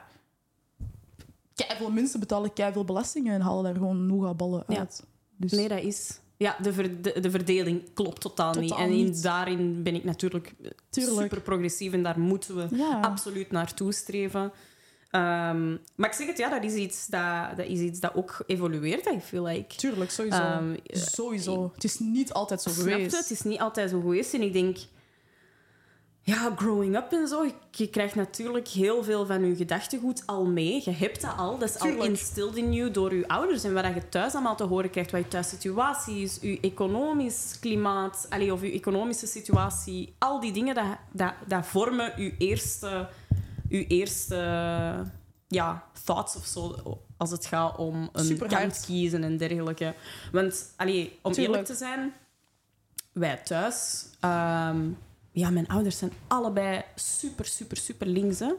[1.55, 4.77] veel mensen betalen veel belastingen en halen daar gewoon noegaballen Ja.
[4.77, 5.03] uit.
[5.37, 6.19] Dus Nee, dat is...
[6.37, 8.69] Ja, de, ver- de, de verdeling klopt totaal, niet.
[8.69, 9.23] Totaal En in, niet.
[9.23, 10.53] daarin ben ik natuurlijk
[10.89, 11.21] Tuurlijk.
[11.21, 12.99] super progressief en daar moeten we ja.
[13.01, 14.51] absoluut naartoe streven.
[15.09, 18.43] Ehm, maar ik zeg het, ja, dat is iets dat, dat, is iets dat ook
[18.47, 19.75] evolueert, I feel like.
[19.75, 20.41] Tuurlijk, sowieso.
[20.41, 21.71] Ehm, sowieso.
[21.73, 23.17] Het is niet altijd zo geweest.
[23.17, 24.33] Het is niet altijd zo geweest.
[24.33, 24.77] En ik denk,
[26.25, 30.81] ja, growing up en zo, je krijgt natuurlijk heel veel van je gedachtegoed al mee.
[30.85, 31.57] Je hebt dat al.
[31.57, 32.09] Dat is al Tuurlijk.
[32.09, 33.63] instilled in you door je ouders.
[33.63, 38.25] En wat je thuis allemaal te horen krijgt, wat je thuissituatie is, je economisch klimaat,
[38.29, 43.09] allee, of je economische situatie, al die dingen, dat, dat, dat vormen je eerste,
[43.69, 44.35] je eerste
[45.47, 46.75] ja, thoughts of zo.
[47.17, 49.95] Als het gaat om een kant kiezen en dergelijke.
[50.31, 51.37] Want, allee, om Tuurlijk.
[51.37, 52.13] eerlijk te zijn,
[53.11, 54.05] wij thuis.
[54.19, 54.89] ehm,
[55.33, 58.39] ja, mijn ouders zijn allebei super, super, super links.
[58.39, 58.53] Hè.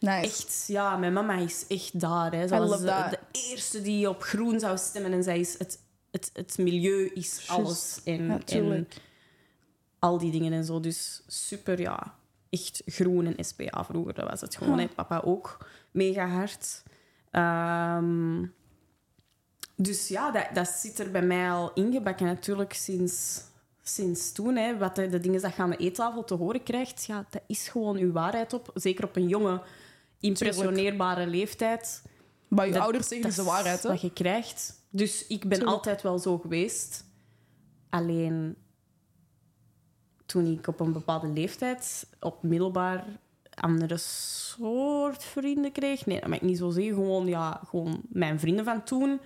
[0.00, 0.24] Nice.
[0.24, 2.32] Echt, ja, mijn mama is echt daar.
[2.32, 2.48] Hè.
[2.48, 5.78] Ze was de, eerste die op groen zou stemmen en zij is het,
[6.10, 8.00] het, het milieu is alles.
[8.04, 8.88] En, en
[9.98, 10.80] al die dingen en zo.
[10.80, 12.14] Dus super, ja,
[12.50, 14.14] echt groen en SPA vroeger.
[14.14, 14.78] Dat was het gewoon.
[14.78, 14.88] Hè.
[14.88, 16.82] Papa ook mega hard.
[17.30, 18.46] Ehm,
[19.76, 23.42] dus ja, dat, dat zit er bij mij al ingebakken natuurlijk sinds,
[23.82, 24.56] sinds toen.
[24.56, 24.78] Hè.
[24.78, 27.68] Wat de, de dingen dat je aan de eettafel te horen krijgt, ja, dat is
[27.68, 28.70] gewoon uw waarheid op.
[28.74, 29.62] Zeker op een jonge,
[30.20, 32.02] impressioneerbare leeftijd.
[32.48, 33.88] Maar je Dat- ouders zeggen Dat dus is de waarheid, hè?
[33.88, 34.84] wat je krijgt.
[34.90, 35.70] Dus ik ben Tuurlijk.
[35.70, 37.04] altijd wel zo geweest.
[37.88, 38.56] Alleen
[40.26, 43.04] toen ik op een bepaalde leeftijd op middelbaar
[43.54, 46.06] andere soort vrienden kreeg.
[46.06, 46.94] Nee, dat mag ik niet zo zeggen.
[46.94, 49.20] Gewoon, ja, gewoon mijn vrienden van toen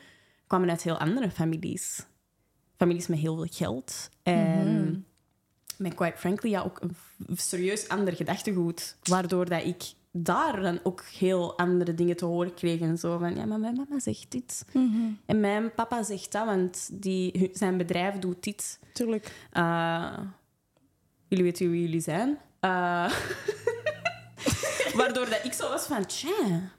[0.47, 2.07] kwamen uit heel andere families.
[2.77, 4.11] Families met heel veel geld.
[4.23, 4.99] En Mhm.
[5.77, 6.97] met quite frankly ja, ook een
[7.37, 8.97] serieus ander gedachtegoed.
[9.03, 12.81] Waardoor dat ik daar dan ook heel andere dingen te horen kreeg.
[12.81, 14.65] En zo van, ja, maar mijn mama zegt dit.
[14.73, 15.11] Mhm.
[15.27, 18.79] En mijn papa zegt dat, want die, zijn bedrijf doet dit.
[18.93, 19.47] Tuurlijk.
[19.53, 20.19] Uh,
[21.29, 22.29] jullie weten wie jullie zijn.
[22.61, 23.11] Uh,
[25.01, 26.71] waardoor dat ik zo was van, tja,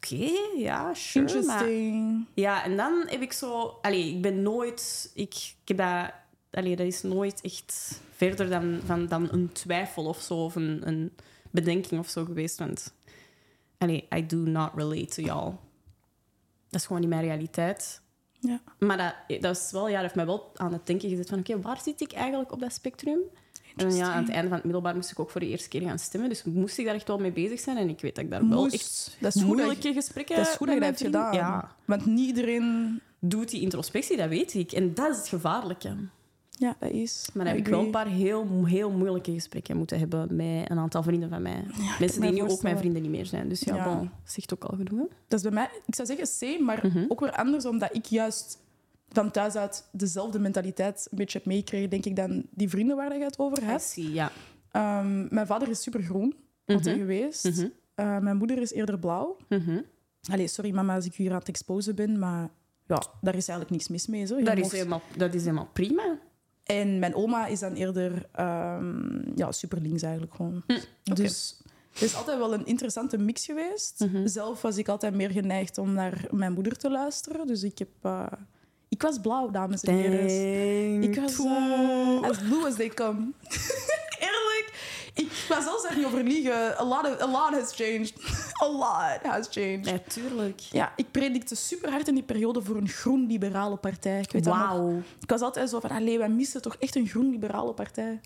[0.00, 1.26] oké, ja, sure.
[1.26, 2.26] Maar, Interesting.
[2.34, 3.78] ja, en dan heb ik zo...
[3.82, 5.10] Allee, ik ben nooit...
[5.14, 6.12] Ik, ik heb dat...
[6.50, 10.88] Allee, dat is nooit echt verder dan, van, dan een twijfel of zo, of een,
[10.88, 11.12] een
[11.50, 12.58] bedenking of zo geweest.
[12.58, 12.94] Want
[13.78, 15.54] allee, I do not relate to y'all.
[16.68, 18.00] Dat is gewoon niet mijn realiteit.
[18.40, 18.60] Ja.
[18.78, 21.38] Maar dat, dat is wel, ja, dat heeft mij wel aan het denken gezet van
[21.38, 23.18] oké, waar zit ik eigenlijk op dat spectrum?
[23.76, 25.80] En ja, aan het einde van het middelbaar moest ik ook voor de eerste keer
[25.82, 26.28] gaan stemmen.
[26.28, 27.76] Dus moest ik daar echt wel mee bezig zijn.
[27.76, 28.74] En ik weet dat ik daar wel Moest.
[28.74, 31.32] echt Dat is dat moeilijke gesprekken Dat is goed dat je dat hebt gedaan.
[31.34, 33.00] Ja, Want niet iedereen...
[33.18, 34.72] doet die introspectie, dat weet ik.
[34.72, 35.96] En dat is het gevaarlijke.
[36.50, 37.28] Ja, dat is.
[37.34, 40.78] Maar dan heb ik wel een paar heel, heel moeilijke gesprekken moeten hebben met een
[40.78, 41.64] aantal vrienden van mij.
[41.98, 43.48] Mensen die nu ook mijn vrienden niet meer zijn.
[43.48, 43.84] Dus ja, Ja.
[43.96, 45.06] bon, zegt ook al genoeg.
[45.28, 47.04] Dat is bij mij, ik zou zeggen same, maar Mhm.
[47.08, 48.58] ook weer anders, omdat ik juist
[49.12, 53.18] van thuis uit dezelfde mentaliteit een beetje heb meegekregen, denk ik, dan die vrienden waar
[53.18, 53.82] je het over hebt.
[53.82, 54.30] see, ja.
[54.70, 56.34] Ehm, mijn vader is super groen,
[56.66, 57.44] altijd geweest.
[57.44, 57.68] Mhm.
[57.94, 59.36] Eh, mijn moeder is eerder blauw.
[59.48, 59.80] Mhm.
[60.30, 62.50] Allee, sorry mama als ik hier aan het exposen ben, maar
[62.86, 64.26] ja, daar is eigenlijk niks mis mee.
[64.26, 64.38] Zo.
[64.38, 66.18] Je Dat, is helemaal, dat is helemaal prima.
[66.64, 70.62] En mijn oma is dan eerder ehm, ja, super links eigenlijk gewoon.
[70.66, 71.14] Hm.
[71.14, 71.60] Dus
[71.92, 74.00] het is altijd wel een interessante mix geweest.
[74.00, 74.26] Mhm.
[74.26, 77.46] Zelf was ik altijd meer geneigd om naar mijn moeder te luisteren.
[77.46, 77.88] Dus ik heb...
[78.02, 78.26] eh,
[78.90, 81.02] ik was blauw, dames en heren.
[81.02, 83.18] Ik was eh, as blue as they come.
[84.20, 84.72] Eerlijk,
[85.14, 86.78] ik ga zelfs daar niet over liegen.
[86.80, 88.12] A lot, of- a lot has changed.
[88.62, 89.86] a lot has changed.
[89.88, 90.60] Ja, tuurlijk.
[90.60, 94.20] Ja, ik predikte super hard in die periode voor een groen-liberale partij.
[94.20, 94.56] Ik weet nog.
[94.56, 95.02] Wauw.
[95.20, 98.20] Ik was altijd zo van, allee, wij missen toch echt een groen-liberale partij.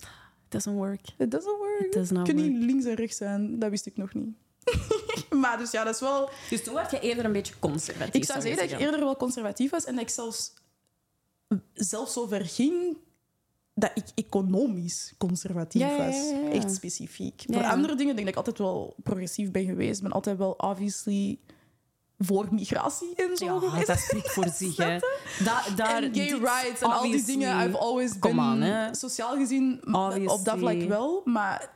[0.49, 1.01] Doesn't work.
[1.17, 1.85] It doesn't work.
[1.85, 3.59] It does not niet links en rechts zijn.
[3.59, 4.35] Dat wist ik nog niet.
[5.41, 6.29] maar dus ja, dat is wel...
[6.49, 8.13] Dus toen werd je eerder een beetje conservatief.
[8.13, 10.53] Ik zou zeggen dat ik eerder wel conservatief was en dat ik zelfs,
[11.73, 12.97] zelfs zo ver ging
[13.73, 16.15] dat ik economisch conservatief Ja, was.
[16.15, 16.49] ja, ja.
[16.51, 17.43] Echt specifiek.
[17.47, 19.97] Voor andere dingen denk ik dat ik altijd wel progressief ben geweest.
[19.97, 21.39] Ik ben altijd wel obviously
[22.19, 23.87] voor migratie en zo Ja, geweest.
[23.87, 24.77] dat spreekt voor zich.
[24.77, 24.97] Hè.
[25.43, 27.67] Da, daar, en gay rights en al die dingen.
[27.67, 28.63] I've always been on,
[28.95, 30.25] sociaal gezien Obviously.
[30.25, 31.21] op dat vlak wel.
[31.25, 31.69] Maar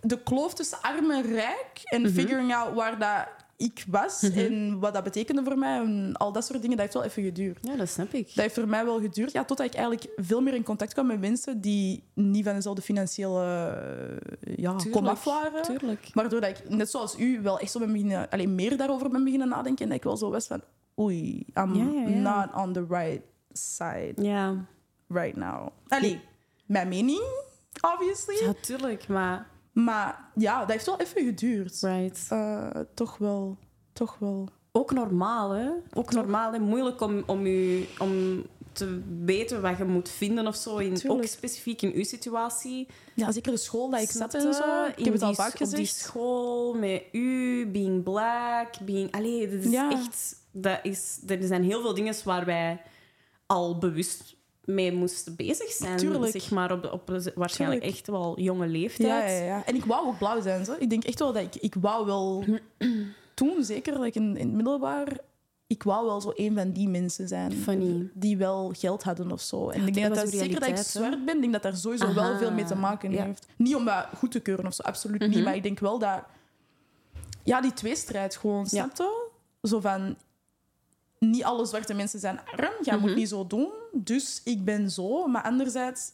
[0.00, 2.12] de kloof tussen arm en rijk en Mhm.
[2.12, 3.26] figuring out waar dat
[3.56, 6.94] ik was en wat dat betekende voor mij en al dat soort dingen, dat heeft
[6.94, 7.58] wel even geduurd.
[7.62, 8.26] Ja, dat snap ik.
[8.26, 11.06] Dat heeft voor mij wel geduurd, ja, totdat ik eigenlijk veel meer in contact kwam
[11.06, 15.62] met mensen die niet van dezelfde financiële eh, ja, Tuurlijk, komaf waren.
[15.62, 16.10] Tuurlijk.
[16.12, 19.24] Waardoor dat ik, net zoals u, wel echt zo ben beginnen, alleen meer daarover ben
[19.24, 19.82] beginnen nadenken.
[19.82, 20.62] En dat ik wel zo was van,
[20.98, 22.46] oei, I'm Ja, ja, ja.
[22.46, 24.66] not on the right side Ja,
[25.08, 25.68] right now.
[25.88, 26.20] Allee,
[26.66, 27.22] mijn mening,
[27.80, 28.44] obviously.
[28.44, 29.08] ja tuurlijk.
[29.08, 29.46] Maar,
[29.84, 31.80] Maar ja, dat heeft wel even geduurd.
[31.80, 32.26] right.
[32.28, 33.56] Eh, toch wel,
[33.92, 34.48] toch wel.
[34.72, 35.68] Ook normaal, hè?
[35.94, 40.56] Ook normaal en moeilijk om, om, u, om te weten wat je moet vinden of
[40.56, 40.76] zo.
[40.76, 42.86] In, ook specifiek in uw situatie.
[43.14, 44.84] Ja, zeker de school dat ik zat en zo.
[44.84, 45.94] Ik In heb het al die- vaak Op die gezegd.
[45.96, 49.12] school, met u, being black, being...
[49.12, 49.90] Allee, dat is Ja.
[49.90, 50.36] echt...
[50.50, 52.82] Dat is, er zijn heel veel dingen waar wij
[53.46, 54.35] al bewust
[54.66, 55.96] mee moesten bezig zijn.
[55.96, 56.32] Tuurlijk.
[56.32, 57.84] Zeg maar op, op waarschijnlijk Tuurlijk.
[57.84, 59.08] echt wel jonge leeftijd.
[59.08, 59.64] Ja, ja, ja.
[59.64, 60.64] En ik wou ook blauw zijn.
[60.64, 60.74] Zo.
[60.78, 61.54] Ik denk echt wel dat ik...
[61.54, 62.44] Ik wou wel...
[63.34, 65.18] Toen, zeker dat ik in, in het middelbaar...
[65.68, 67.52] Ik wou wel zo een van die mensen zijn.
[67.52, 68.10] Funny.
[68.14, 69.68] Die wel geld hadden of zo.
[69.70, 72.36] En ik denk dat dat, zeker dat ik zwart ben, denk dat daar sowieso wel
[72.38, 73.24] veel mee te maken Ja.
[73.24, 73.46] heeft.
[73.56, 75.30] Niet om dat goed te keuren of zo, absoluut Mhm.
[75.30, 75.44] niet.
[75.44, 76.22] Maar ik denk wel dat...
[77.42, 79.28] Ja, die tweestrijd gewoon, snap je?
[79.62, 80.16] Zo van...
[81.18, 82.72] Niet alle zwarte mensen zijn arm.
[82.82, 83.06] Jij Mhm.
[83.06, 83.68] moet niet zo doen.
[83.92, 85.26] Dus ik ben zo.
[85.26, 86.10] Maar anderzijds...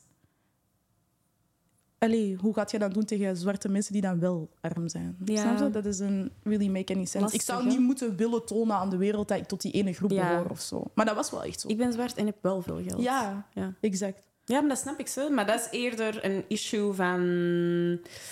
[1.98, 5.16] Allee, hoe gaat je dan doen tegen zwarte mensen die dan wel arm zijn?
[5.24, 5.40] Ja.
[5.40, 5.70] Snap je?
[5.70, 7.18] Dat is een really make any sense.
[7.20, 9.92] Lastig, ik zou niet moeten willen tonen aan de wereld dat ik tot die ene
[9.92, 10.28] groep Ja.
[10.28, 10.84] behoor of zo.
[10.94, 11.68] Maar dat was wel echt zo.
[11.68, 13.02] Ik ben zwart en heb wel veel geld.
[13.02, 13.74] Ja, Ja.
[13.80, 14.22] exact.
[14.44, 15.30] Ja, maar dat snap ik zo.
[15.30, 17.20] Maar dat is eerder een issue van...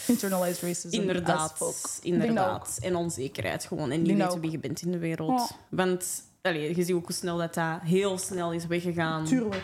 [0.06, 1.00] Internalized racism.
[1.00, 1.98] Inderdaad.
[2.02, 2.78] Inderdaad.
[2.83, 3.90] En onzekerheid gewoon.
[3.90, 5.50] En niet weten wie je bent in de wereld.
[5.68, 9.24] Want allee, je ziet ook hoe snel dat, dat heel snel is weggegaan.
[9.24, 9.62] Tuurlijk.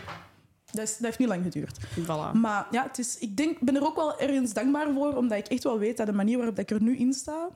[0.71, 1.79] Dat, is, dat heeft niet lang geduurd.
[1.99, 2.33] Voilà.
[2.33, 5.47] Maar ja, het is, ik denk, ben er ook wel ergens dankbaar voor, omdat ik
[5.47, 7.49] echt wel weet dat de manier waarop ik er nu in sta,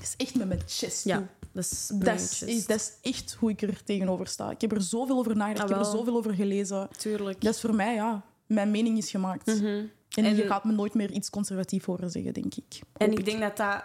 [0.00, 1.04] is echt met mijn chest.
[1.04, 4.50] Ja, dat is Dat is, dat is echt hoe ik er tegenover sta.
[4.50, 5.98] Ik heb er zoveel over nagedacht, Ah, ik heb er wel.
[6.00, 6.88] zoveel over gelezen.
[6.98, 7.40] Tuurlijk.
[7.40, 9.46] Dat is voor mij, ja, mijn mening is gemaakt.
[9.46, 9.66] Mhm.
[9.66, 9.88] En,
[10.24, 12.80] En- je gaat me nooit meer iets conservatief horen zeggen, denk ik.
[12.96, 13.82] En ik denk dat dat,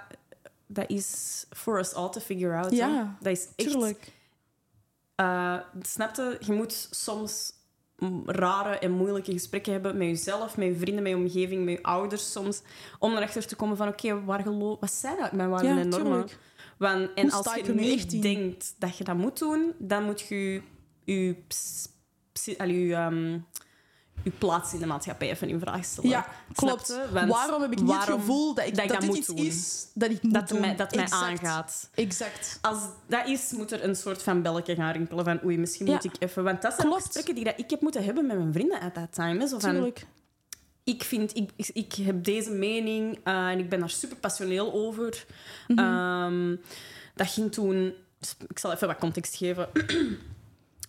[0.67, 2.71] dat is for us all to figure out.
[2.71, 3.03] Ja, hè.
[3.23, 3.69] Dat is echt...
[3.69, 4.15] Tuurlijk.
[5.21, 6.37] Uh, snapte?
[6.39, 7.51] Je moet soms
[8.25, 11.83] rare en moeilijke gesprekken hebben met jezelf, met je vrienden, met je omgeving, met je
[11.83, 12.61] ouders soms,
[12.99, 14.43] om erachter te komen van, oké, waar
[14.79, 16.11] wat zijn dat mijn waarden Ja, en normen?
[16.11, 16.37] tuurlijk.
[16.77, 18.21] Want, en als je nu niet in?
[18.21, 20.61] denkt dat je dat moet doen, dan moet je
[21.03, 21.35] je,
[22.57, 23.39] allee, je, ehm,
[24.23, 26.09] je plaats in de maatschappij even in vraag stellen.
[26.09, 26.99] Ja, klopt.
[27.11, 29.37] Waarom heb ik niet het gevoel dat, ik, dat dat, dit moet iets doen?
[29.37, 30.59] is dat ik moet Dat, doen?
[30.59, 31.89] mij, dat mij aangaat.
[31.93, 32.59] Exact.
[32.61, 32.77] Als
[33.07, 35.93] dat is, moet er een soort van belletje gaan rinkelen van oei, misschien Ja.
[35.93, 36.43] moet ik even...
[36.43, 37.03] Want dat zijn Klopt.
[37.03, 39.47] gesprekken die dat ik heb moeten hebben met mijn vrienden at that time.
[39.47, 40.05] Zo van, Tuurlijk.
[40.83, 44.73] ik vind, ik, ik, ik heb deze mening eh, en ik ben daar super passioneel
[44.73, 45.25] over.
[45.67, 45.79] Mhm.
[45.79, 46.55] Ehm,
[47.15, 47.93] dat ging toen...
[48.47, 49.69] Ik zal even wat context geven.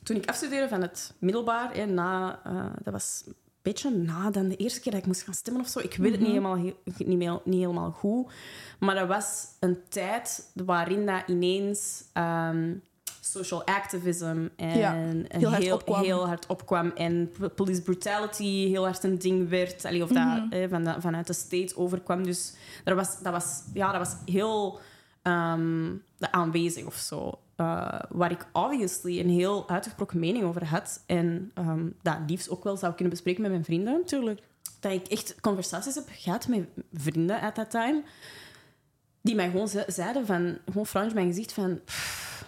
[0.08, 4.48] toen ik afstudeerde van het middelbaar, hè, na, eh, dat was een beetje na dan
[4.48, 5.78] de eerste keer dat ik moest gaan stemmen of zo.
[5.78, 8.32] Ik weet het niet, helemaal, he- niet, meer, niet helemaal goed.
[8.78, 12.74] Maar dat was een tijd waarin dat ineens ehm,
[13.20, 14.92] social activism en Ja,
[15.28, 16.02] heel hard opkwam.
[16.02, 19.84] heel hard opkwam en police brutality heel hard een ding werd.
[19.84, 20.52] Allee, of dat Mhm.
[20.52, 22.22] eh, van de- vanuit de state overkwam.
[22.24, 24.78] Dus dat was, dat was, ja, dat was heel
[25.22, 27.38] ehm, aanwezig of zo.
[27.58, 31.02] Eh, waar ik obviously een heel uitgesproken mening over had.
[31.06, 34.04] En ehm, dat liefst ook wel zou kunnen bespreken met mijn vrienden.
[34.04, 34.42] Tuurlijk.
[34.80, 38.02] Dat ik echt conversaties heb gehad met vrienden at that time.
[39.20, 40.58] Die mij gewoon ze- zeiden van...
[40.66, 41.80] Gewoon Frans mijn gezicht van...
[41.84, 42.44] "Pff,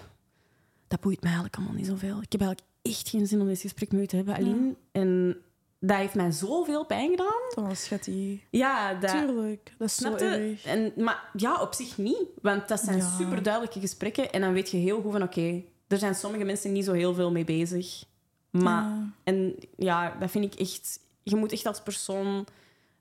[0.88, 2.22] Dat boeit mij eigenlijk allemaal niet zoveel.
[2.22, 4.74] Ik heb eigenlijk echt geen zin om dit gesprek met u te hebben, Aline.
[4.92, 5.36] En
[5.80, 7.40] dat heeft mij zoveel pijn gedaan.
[7.54, 8.38] Dat was schattig.
[8.50, 9.10] Ja, dat...
[9.10, 9.72] Tuurlijk.
[9.78, 10.64] Dat is zo erg.
[10.64, 12.22] En, maar ja, op zich niet.
[12.42, 13.16] Want dat zijn Ja.
[13.18, 14.32] super duidelijke gesprekken.
[14.32, 17.14] En dan weet je heel goed van, oké, er zijn sommige mensen niet zo heel
[17.14, 18.04] veel mee bezig.
[18.50, 19.10] Maar, Ja.
[19.24, 21.00] en ja, dat vind ik echt...
[21.22, 22.46] Je moet echt als persoon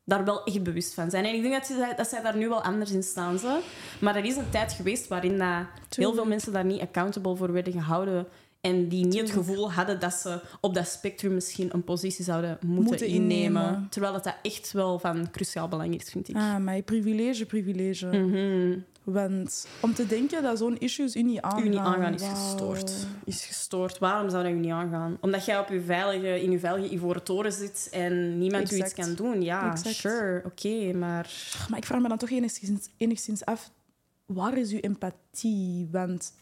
[0.03, 1.25] daar wel echt bewust van zijn.
[1.25, 3.37] En ik denk dat, ze, dat zij daar nu wel anders in staan.
[3.39, 3.59] Ze.
[4.01, 7.51] Maar er is een tijd geweest waarin dat heel veel mensen daar niet accountable voor
[7.51, 8.27] werden gehouden.
[8.61, 12.57] En die niet het gevoel hadden dat ze op dat spectrum misschien een positie zouden
[12.65, 13.61] moeten, Moeten innemen.
[13.63, 13.87] innemen.
[13.89, 16.35] Terwijl dat, dat echt wel van cruciaal belang is, vind ik.
[16.35, 18.05] Ah, maar privilege, privilege.
[18.07, 18.79] Mhm.
[19.03, 21.65] Want om te denken dat zo'n issues u niet aangaan...
[21.65, 22.91] U niet aangaan is gestoord.
[23.23, 23.97] Is gestoord.
[23.97, 25.17] Waarom zou dat u niet aangaan?
[25.21, 28.85] Omdat jij op uw veilige, in uw veilige ivoren toren zit en niemand u iets
[28.85, 29.07] Exact.
[29.07, 29.41] kan doen.
[29.41, 29.95] Ja, Exact.
[29.95, 31.31] sure, oké, maar...
[31.69, 33.71] Maar ik vraag me dan toch enigszins, enigszins af,
[34.25, 35.87] waar is uw empathie?
[35.91, 36.33] Want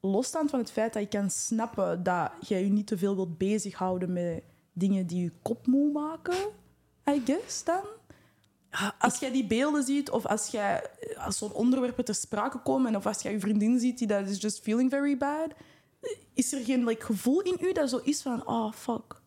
[0.00, 3.38] losstaand van het feit dat je kan snappen dat jij je niet te veel wilt
[3.38, 6.36] bezighouden met dingen die je kop moe maken,
[7.10, 7.84] I guess dan.
[8.98, 13.06] Als jij die beelden ziet, of als, jij, als zo'n onderwerpen ter sprake komen, of
[13.06, 15.48] als jij je vriendin ziet die dat is just feeling very bad,
[16.34, 19.20] is er geen like, gevoel in u dat zo is van, oh fuck.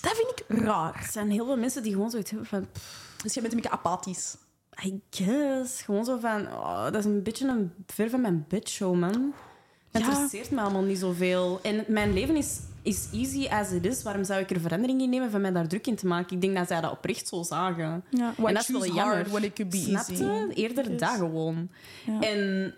[0.00, 0.94] Dat vind ik raar.
[0.94, 2.66] Er zijn heel veel mensen die gewoon zoiets hebben van...
[2.72, 4.36] pff, Dus jij bent een beetje apathisch.
[4.84, 5.82] I guess.
[5.82, 6.46] Gewoon zo van...
[6.46, 9.34] Oh, dat is een beetje een ver van mijn bedshow, man.
[9.90, 10.08] Het Ja.
[10.08, 11.58] interesseert me allemaal niet zoveel.
[11.62, 14.02] En mijn leven is, is easy as it is.
[14.02, 16.34] Waarom zou ik er verandering in nemen van mij daar druk in te maken?
[16.36, 18.04] Ik denk dat zij dat oprecht zo zagen.
[18.10, 19.14] Ja, en dat is wel jammer.
[19.14, 20.22] hard when it could be Snap easy?
[20.22, 20.50] je?
[20.54, 21.00] Eerder Yes.
[21.00, 21.68] dat gewoon.
[22.06, 22.20] Ja.
[22.20, 22.74] En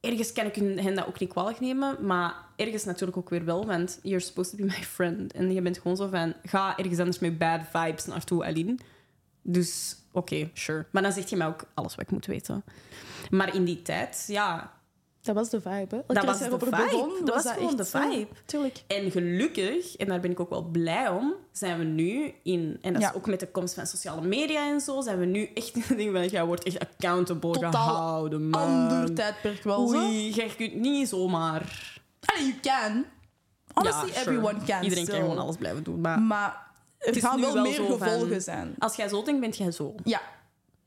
[0.00, 3.66] ergens kan ik hen dat ook niet kwalijk nemen, maar ergens natuurlijk ook weer wel,
[3.66, 5.32] want you're supposed to be my friend.
[5.32, 8.76] En je bent gewoon zo van, ga ergens anders met bad vibes naartoe, Aline.
[9.42, 10.86] Dus, oké, sure.
[10.90, 12.64] Maar dan zeg je mij ook alles wat ik moet weten.
[13.30, 14.72] Maar in die tijd, ja...
[15.24, 16.14] Dat was de vibe, hè?
[16.14, 17.20] Dat was de vibe.
[17.24, 18.26] Dat was gewoon de vibe.
[18.44, 18.82] Tuurlijk.
[18.86, 22.78] En gelukkig, en daar ben ik ook wel blij om, zijn we nu in...
[22.80, 23.14] En dat is Ja.
[23.16, 25.96] ook met de komst van sociale media en zo, zijn we nu echt in het
[25.98, 28.62] ding van, jij wordt echt accountable Totaal gehouden, man.
[28.62, 29.96] Ander tijdperk wel, zo.
[29.96, 31.92] Oei, jij kunt niet zomaar...
[32.24, 33.04] Allee, you can.
[33.74, 34.20] Honestly, Ja, sure.
[34.20, 36.00] everyone can Iedereen kan gewoon alles blijven doen.
[36.00, 36.66] Maar Maar
[36.98, 38.74] er gaan wel, wel meer zo van- gevolgen zijn.
[38.78, 39.94] als jij zo denkt, bent jij zo.
[40.04, 40.20] Ja.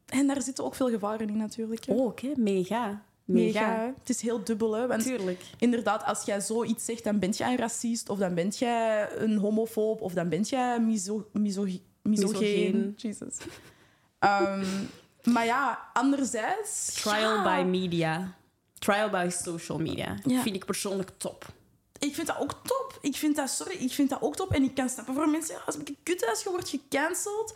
[0.07, 1.85] En daar zitten ook veel gevaren in, natuurlijk.
[1.85, 1.93] hè.
[1.93, 2.27] Oh, oké.
[2.35, 3.01] Mega.
[3.27, 3.93] Mega.
[3.99, 4.87] Het is heel dubbel, hè.
[4.87, 5.41] Want Tuurlijk.
[5.57, 9.37] inderdaad, als jij zoiets zegt, dan ben jij een racist, of dan ben jij een
[9.37, 11.67] homofoob, of dan ben jij miso miso
[12.01, 12.93] misogeen.
[12.97, 13.37] Jesus.
[14.19, 14.65] Ehm,
[15.23, 16.93] maar ja, anderzijds...
[16.93, 18.35] Trial ja, by media.
[18.79, 20.17] Trial by social media.
[20.23, 20.41] Ja.
[20.41, 21.45] Vind ik persoonlijk top.
[21.99, 22.97] Ik vind dat ook top.
[23.01, 24.53] Ik vind dat, sorry, ik vind dat ook top.
[24.53, 27.55] En ik kan snappen voor mensen, als ik kut als je wordt gecanceld.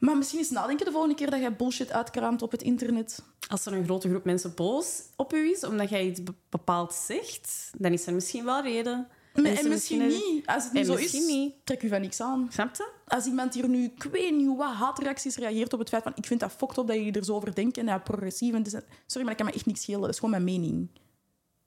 [0.00, 3.22] Maar misschien eens nadenken de volgende keer dat jij bullshit uitkraamt op het internet.
[3.48, 6.94] Als er een grote groep mensen boos op u is, omdat jij iets be- bepaald
[6.94, 9.08] zegt, dan is er misschien wel reden.
[9.34, 10.46] En misschien een- niet.
[10.46, 11.54] Als het niet zo is, misschien niet.
[11.64, 12.48] trek je van niks aan.
[12.52, 12.90] Snap je?
[13.06, 16.26] Als iemand hier nu, ik weet niet wat haatreacties reageert op het feit van ik
[16.26, 18.54] vind dat fucked up dat jullie er zo over denken en ja, progressief.
[18.54, 18.82] En sorry,
[19.14, 20.00] maar dat kan me echt niks schelen.
[20.00, 20.88] Dat is gewoon mijn mening.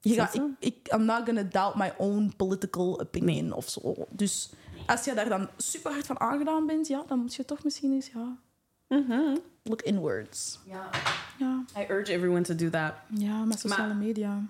[0.05, 3.95] Je gaat, ik, ik, I'm not gonna doubt my own political opinion of zo.
[4.09, 4.49] Dus
[4.85, 7.91] als je daar dan super hard van aangedaan bent, ja, dan moet je toch misschien
[7.93, 8.37] eens, ja,
[8.87, 9.35] Mhm.
[9.63, 10.59] look inwards.
[10.65, 10.89] Ja.
[11.39, 12.93] Ja, I urge everyone to do that.
[13.09, 14.41] ja met sociale Maar- media.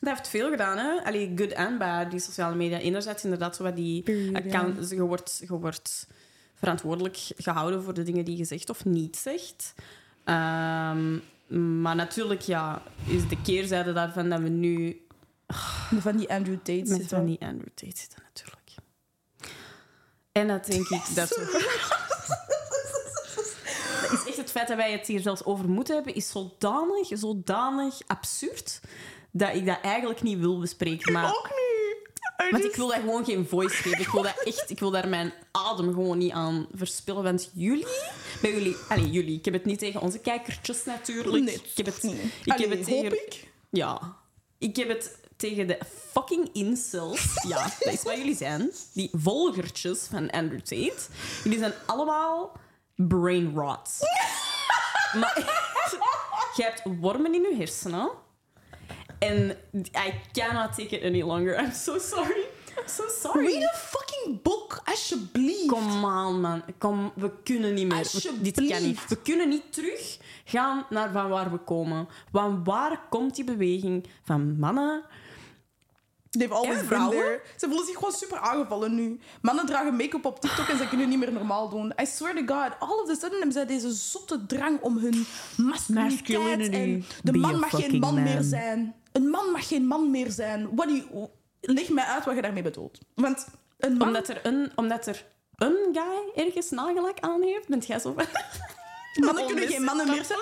[0.00, 1.04] Dat heeft veel gedaan, hè?
[1.04, 2.78] Allee, good en bad, die sociale media.
[2.78, 4.90] Enerzijds inderdaad zo wat die Period, account...
[4.90, 6.06] Je, wordt, je wordt
[6.54, 9.74] verantwoordelijk gehouden voor de dingen die je zegt of niet zegt.
[10.24, 11.18] Ehm,
[11.82, 15.00] maar natuurlijk, ja, is de keerzijde daarvan dat we nu
[16.00, 17.08] Van die Andrew Tate met zitten.
[17.08, 18.60] van die Andrew Tate zitten, natuurlijk.
[20.32, 21.02] En dat denk ik...
[21.14, 21.30] Dat,
[24.12, 27.94] is echt het feit dat wij het hier zelfs over moeten hebben, is zodanig, zodanig
[28.06, 28.80] absurd,
[29.30, 31.12] dat ik dat eigenlijk niet wil bespreken.
[31.12, 32.50] Maar, Ook niet.
[32.50, 34.00] want ik wil daar gewoon geen voice geven.
[34.00, 37.22] Ik wil, dat echt, ik wil daar mijn adem gewoon niet aan verspillen.
[37.22, 37.86] Want jullie,
[38.40, 41.44] bij jullie, allez, jullie, ik heb het niet tegen onze kijkertjes natuurlijk.
[41.44, 42.20] Nee, ik heb het, niet.
[42.44, 43.48] ik Allee, heb het tegen, hoop ik.
[43.70, 44.16] ja.
[44.58, 45.78] Ik heb het tegen de
[46.12, 47.42] fucking incels.
[47.48, 48.70] Ja, dat is wat jullie zijn.
[48.92, 51.02] Die volgertjes van Andrew Tate.
[51.44, 52.52] Jullie zijn allemaal
[52.94, 53.88] brain rot.
[55.20, 55.36] maar
[56.56, 58.10] je hebt wormen in je hersenen.
[59.18, 59.56] En
[60.06, 61.60] I cannot take it any longer.
[61.62, 62.44] I'm so sorry.
[62.78, 63.46] I'm so sorry.
[63.46, 65.66] Read a fucking book, alsjeblieft.
[65.66, 66.62] Kom aan, man.
[66.78, 68.10] Kom, we kunnen niet meer.
[68.12, 69.08] We- dit kan niet.
[69.08, 72.08] We kunnen niet terug gaan naar van waar we komen.
[72.30, 75.02] Want waar komt die beweging van mannen?
[76.38, 77.16] They've always En been vrouwen?
[77.18, 77.40] there.
[77.56, 79.20] Ze voelen zich gewoon super aangevallen nu.
[79.40, 81.92] Mannen dragen make-up op TikTok en ze kunnen niet meer normaal doen.
[82.02, 85.26] I swear to God, all of a sudden hebben zij deze zotte drang om hun
[85.56, 86.72] masculiniteit.
[86.72, 88.94] En de man mag geen man meer zijn.
[89.12, 90.68] Een man mag geen man meer zijn.
[90.74, 91.28] What do you...
[91.60, 92.98] Leg mij uit wat je daarmee bedoelt.
[93.14, 93.46] Want
[93.78, 94.06] een man...
[94.06, 95.24] Omdat er een, omdat er
[95.56, 98.14] een guy ergens nagelak aan heeft, bent jij zo.
[99.20, 100.40] Mannen kunnen geen mannen dat meer zijn.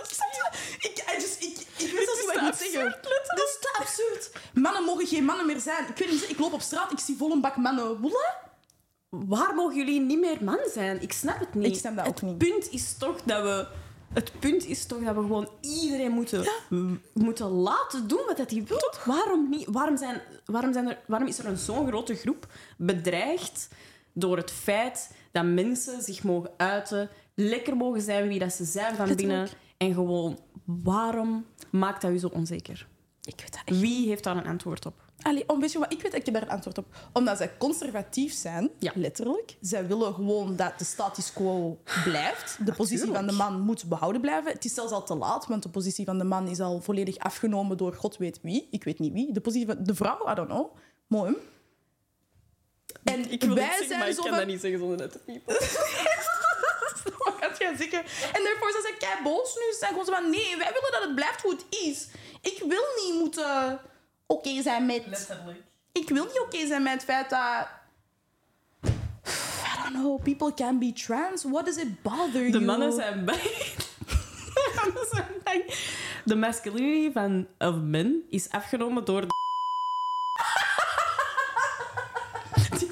[0.79, 2.99] Ik, I just, ik, ik weet zelfs niet wat ik moet zeggen.
[3.03, 4.31] Dat is te absurd.
[4.55, 5.89] Mannen mogen geen mannen meer zijn.
[5.89, 8.01] Ik weet niet, ik loop op straat, ik zie vol een bak mannen.
[9.09, 11.03] Waar mogen jullie niet meer man zijn?
[11.03, 11.73] Ik snap het niet.
[11.73, 12.39] Ik snap dat ook het niet.
[12.39, 13.66] Punt is toch dat we...
[14.14, 16.49] Het punt is toch dat we gewoon iedereen moeten,
[17.12, 18.95] moeten laten doen wat hij wil.
[19.05, 19.66] Waarom, niet?
[19.71, 22.47] Waarom, zijn, waarom, zijn er, waarom is er een zo'n grote groep
[22.77, 23.68] bedreigd
[24.12, 27.11] door het feit dat mensen zich mogen uiten,
[27.41, 32.18] lekker mogen zijn wie dat ze zijn van binnen en gewoon, waarom maakt dat u
[32.18, 32.88] zo onzeker?
[33.24, 34.95] Ik weet dat echt Wie heeft daar een antwoord op?
[35.22, 36.86] Allee, om, weet je wat, ik weet, ik heb daar een antwoord op.
[37.12, 38.93] Omdat zij conservatief zijn, Ja.
[38.95, 39.57] letterlijk.
[39.61, 42.66] Zij willen gewoon dat de status quo blijft.
[42.66, 44.53] De positie van de man moet behouden blijven.
[44.53, 47.18] Het is zelfs al te laat, want de positie van de man is al volledig
[47.18, 48.68] afgenomen door god weet wie.
[48.70, 49.32] Ik weet niet wie.
[49.32, 50.76] De positie van de vrouw, I don't know.
[51.07, 51.34] Mooi.
[53.05, 54.47] En wij zijn zo van...
[54.47, 55.55] niet zeggen zonder net te piepen.
[57.59, 58.05] Jij zeggen?
[58.32, 59.72] En daarvoor zijn ze kei boos nu.
[59.72, 62.09] Ze zijn gewoon zo van, nee, wij willen dat het blijft hoe het is.
[62.41, 63.80] Ik wil niet moeten
[64.26, 65.07] oké zijn met...
[65.07, 65.62] Letterlijk.
[65.93, 67.68] Ik wil niet oké zijn met het feit dat...
[69.76, 71.45] I don't know, people can be trans.
[71.45, 72.51] What does it bother you?
[72.59, 73.41] De mannen zijn bang.
[73.41, 75.74] De mannen zijn bang.
[76.24, 79.26] De masculinity van of men is afgenomen door de...
[82.78, 82.91] die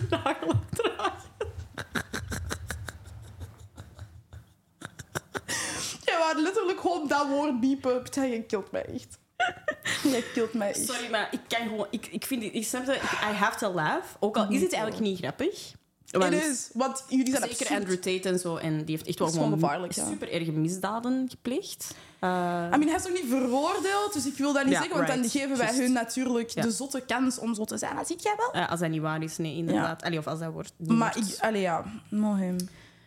[6.28, 8.02] Jij wou letterlijk gewoon dat woord biepen.
[8.30, 9.18] Je kilt mij echt.
[10.12, 10.86] Je kilt mij echt.
[10.86, 11.86] Sorry, maar ik kan gewoon...
[11.90, 12.42] Ik, ik vind...
[12.42, 12.96] Ik snap dat...
[12.96, 14.06] I have to laugh.
[14.20, 15.72] Ook al is het eigenlijk niet grappig.
[16.10, 17.80] Want Het is, want jullie zijn Zeker absurd.
[17.80, 18.56] Andrew Tate en zo.
[18.56, 20.06] En die heeft echt wel gewoon ja.
[20.06, 21.94] super erge misdaden gepleegd.
[22.18, 22.28] Eh,
[22.74, 25.08] I mean, hij is nog niet veroordeeld, dus ik wil dat niet Ja, zeggen, want
[25.08, 26.62] dan geven wij Just- hun natuurlijk Ja.
[26.62, 27.96] de zotte kans om zo te zijn.
[27.96, 28.66] Dat zie jij wel.
[28.66, 30.02] als dat niet waar is, nee, inderdaad.
[30.02, 30.72] Allee, of als dat wordt.
[30.78, 31.32] Maar wordt.
[31.32, 32.38] ik, allee, ja, nog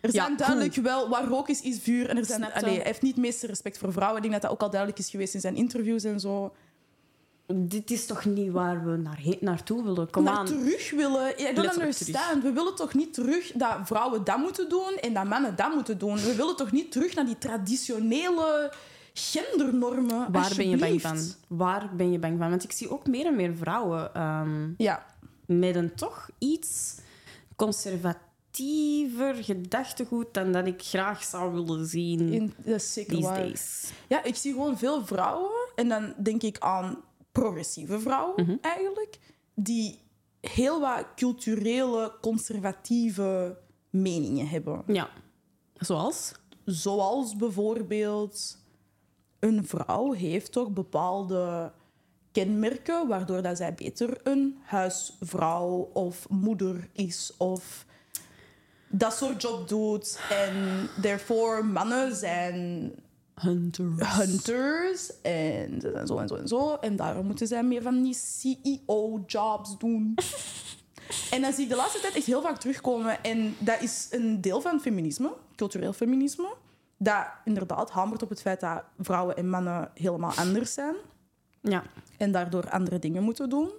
[0.02, 2.10] Er Ja, zijn duidelijk wel, waar rook is, is vuur.
[2.10, 4.16] En er zijn, allee, hij heeft niet het meeste respect voor vrouwen.
[4.16, 6.54] Ik denk dat dat ook al duidelijk is geweest in zijn interviews en zo.
[7.56, 10.10] Dit is toch niet waar we naar naartoe willen?
[10.10, 10.46] Kom naar aan.
[10.46, 11.40] terug willen.
[11.40, 12.44] I don't understand.
[12.44, 15.98] We willen toch niet terug dat vrouwen dat moeten doen en dat mannen dat moeten
[15.98, 16.16] doen.
[16.16, 18.74] We willen toch niet terug naar die traditionele
[19.14, 20.32] gendernormen.
[20.32, 21.20] Waar ben je bang van?
[21.48, 22.50] Waar ben je bang van?
[22.50, 25.06] Want ik zie ook meer en meer vrouwen ehm, Ja,
[25.46, 26.96] met een toch iets
[28.52, 33.38] conservatiever gedachtegoed dan dat ik graag zou willen zien in, dat is zeker these waar.
[33.40, 33.92] days.
[34.08, 35.52] Ja, ik zie gewoon veel vrouwen.
[35.76, 38.56] En dan denk ik aan progressieve vrouwen Mhm.
[38.62, 39.20] eigenlijk.
[39.56, 40.00] Die
[40.42, 43.58] heel wat culturele, conservatieve
[43.90, 44.84] meningen hebben.
[44.88, 45.10] Ja.
[45.76, 46.32] Zoals?
[46.66, 48.60] Zoals bijvoorbeeld...
[49.40, 51.72] Een vrouw heeft toch bepaalde
[52.32, 53.08] kenmerken...
[53.08, 57.34] waardoor dat zij beter een huisvrouw of moeder is...
[57.38, 57.86] of
[58.92, 60.20] dat soort job doet.
[60.30, 60.54] En
[61.02, 62.92] therefore mannen zijn
[63.36, 64.18] Hunters.
[64.18, 66.76] hunters en zo en zo en zo.
[66.76, 70.16] En daarom moeten zij meer van die CEO-jobs doen.
[71.34, 73.24] en dan zie ik de laatste tijd echt heel vaak terugkomen.
[73.24, 76.54] En dat is een deel van feminisme, cultureel feminisme.
[76.98, 80.96] Dat inderdaad hamert op het feit dat vrouwen en mannen helemaal anders zijn.
[81.62, 81.84] Ja.
[82.18, 83.70] En daardoor andere dingen moeten doen.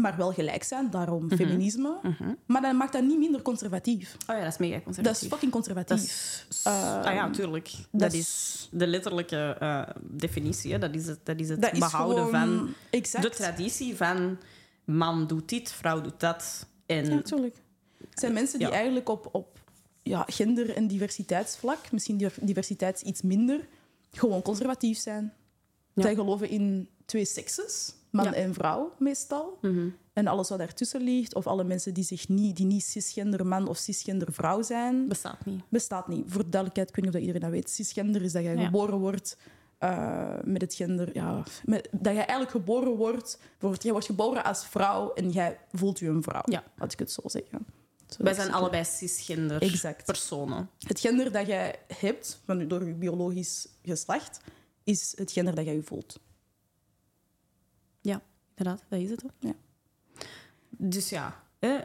[0.00, 2.00] Maar wel gelijk zijn, daarom feminisme.
[2.46, 4.16] Maar dat maakt dat niet minder conservatief.
[4.26, 5.22] Oh ja, dat is mega Dat conservatief.
[5.22, 6.02] is fucking Dat conservatief.
[6.48, 7.70] is- Ehm, ah ja, tuurlijk.
[7.70, 10.72] Dat, dat is is- de letterlijke eh, definitie.
[10.72, 10.78] Hè.
[10.78, 13.22] Dat is het, dat is het Dat is behouden gewoon- van exact.
[13.24, 14.38] de traditie van
[14.84, 16.66] man doet dit, vrouw doet dat.
[16.86, 17.56] En Ja, natuurlijk.
[18.10, 18.74] Het zijn mensen die Ja.
[18.74, 19.58] eigenlijk op, op
[20.02, 23.66] ja, gender- en diversiteitsvlak, misschien diver- diversiteit iets minder,
[24.12, 25.32] gewoon conservatief zijn.
[25.92, 26.02] Ja.
[26.02, 28.32] Zij geloven in twee sekses, man Ja.
[28.34, 29.58] en vrouw meestal.
[29.60, 29.88] Mhm.
[30.12, 33.68] En alles wat daartussen ligt, of alle mensen die, zich niet, die niet cisgender man
[33.68, 35.62] of cisgender vrouw zijn, bestaat niet.
[35.68, 36.24] bestaat niet.
[36.26, 37.70] Voor de duidelijkheid, ik weet niet of dat iedereen dat weet.
[37.70, 38.64] Cisgender is dat jij Ja.
[38.64, 39.36] geboren wordt
[39.78, 41.10] eh, met het gender...
[41.14, 43.38] Ja, met, dat jij eigenlijk geboren wordt...
[43.50, 46.42] Bijvoorbeeld, jij wordt geboren als vrouw en jij voelt je een vrouw.
[46.44, 46.64] Ja.
[46.78, 47.66] Laat ik het zo zeggen.
[48.06, 50.04] Zo Wij zijn allebei cisgender Exact.
[50.04, 50.70] personen.
[50.78, 54.40] Het gender dat jij hebt, van, door je biologisch geslacht,
[54.84, 56.18] is het gender dat jij je voelt.
[58.02, 58.20] Ja,
[58.54, 59.22] inderdaad, dat is het.
[59.22, 59.28] Hè.
[59.48, 59.54] Ja.
[60.68, 61.78] Dus ja, hè,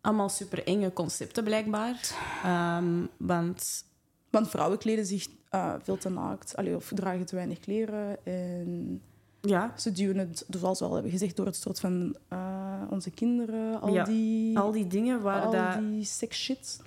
[0.00, 2.10] allemaal super enge concepten blijkbaar.
[2.44, 3.84] Ehm, want
[4.30, 6.56] Want vrouwen kleden zich eh, veel te naakt.
[6.56, 8.26] Allee, of dragen te weinig kleren.
[8.26, 9.02] En
[9.40, 13.10] ja, ze duwen het, zoals we al hebben gezegd, door het soort van eh, onze
[13.10, 13.80] kinderen.
[13.80, 15.78] Al Ja, die, al die dingen waar al dat...
[15.78, 16.80] die sex shit.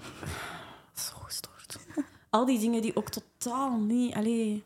[1.06, 1.78] Zo gestoord.
[2.30, 4.14] Al die dingen die ook totaal niet...
[4.16, 4.64] Allee,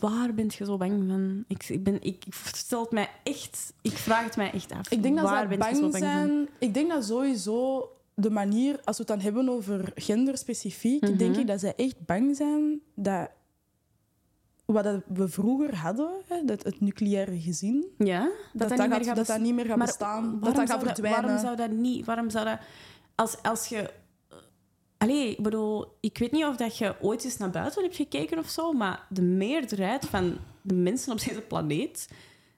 [0.00, 1.44] waar bent je zo bang van?
[1.48, 3.72] Ik, ik, ben, ik, ik stel het mij echt...
[3.82, 4.90] Ik vraag het mij echt af.
[4.90, 6.26] Ik denk dat waar bent je zo bang bang van?
[6.28, 6.48] zijn.
[6.58, 11.16] Ik denk dat sowieso de manier, als we het dan hebben over gender specifiek, Mhm.
[11.16, 13.30] denk ik dat zij echt bang zijn dat
[14.64, 18.30] wat we vroeger hadden, hè, dat het nucleaire gezin, Ja?
[18.52, 20.82] dat dat, niet meer gaat, gaat dat, niet meer gaat Maar bestaan, dat dat gaat
[20.82, 21.20] verdwijnen.
[21.22, 22.04] waarom zou dat niet...
[22.04, 22.58] Waarom zou dat...
[23.14, 23.90] Als, als je...
[25.02, 28.38] Allee, ik bedoel, ik weet niet of dat je ooit eens naar buiten hebt gekeken
[28.38, 32.08] of zo, maar de meerderheid van de mensen op deze planeet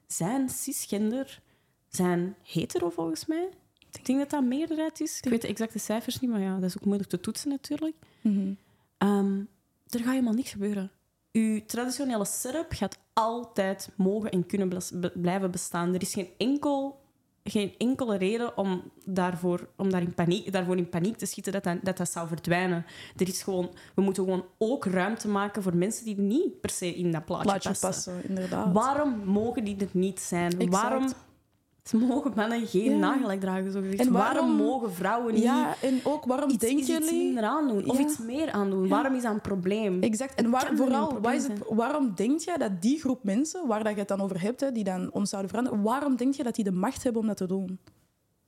[0.07, 1.41] zijn cisgender,
[1.89, 3.49] zijn hetero volgens mij.
[3.93, 5.21] Ik denk dat dat meerderheid is.
[5.21, 7.97] Ik weet de exacte cijfers niet, maar ja, dat is ook moeilijk te toetsen natuurlijk.
[8.21, 8.53] Mhm.
[8.99, 9.39] Ehm,
[9.89, 10.91] er gaat helemaal niks gebeuren.
[11.33, 14.73] Uw traditionele setup gaat altijd mogen en kunnen
[15.15, 15.95] blijven bestaan.
[15.95, 17.04] Er is geen, enkel,
[17.51, 21.65] geen enkele reden om, daarvoor, om daar in paniek, daarvoor in paniek te schieten dat
[21.65, 22.85] dat, dat dat zou verdwijnen.
[23.17, 26.95] Er is gewoon, we moeten gewoon ook ruimte maken voor mensen die niet per se
[26.95, 27.91] in dat plaatje, Plaatje passen.
[27.91, 28.73] passen, inderdaad.
[28.73, 30.53] Waarom mogen die het niet zijn?
[30.53, 30.71] Exact.
[30.73, 31.09] Waarom
[31.93, 32.97] mogen mannen geen Ja.
[32.97, 33.73] nagelak dragen?
[33.73, 34.01] Zo gezegd?
[34.01, 37.25] En waarom, waarom- mogen vrouwen niet Ja, en ook waarom iets, denken iets, iets jullie...
[37.25, 37.89] minder aandoen?
[37.91, 38.03] Of Ja.
[38.05, 38.89] iets meer aandoen?
[38.89, 40.03] Waarom is dat een probleem?
[40.03, 40.35] Exact.
[40.35, 43.93] En waar, vooral, waar is het, waarom denk je dat die groep mensen, waar dat
[43.93, 46.55] je het dan over hebt, hè, die dan ons zouden veranderen, waarom denk je dat
[46.55, 47.79] die de macht hebben om dat te doen?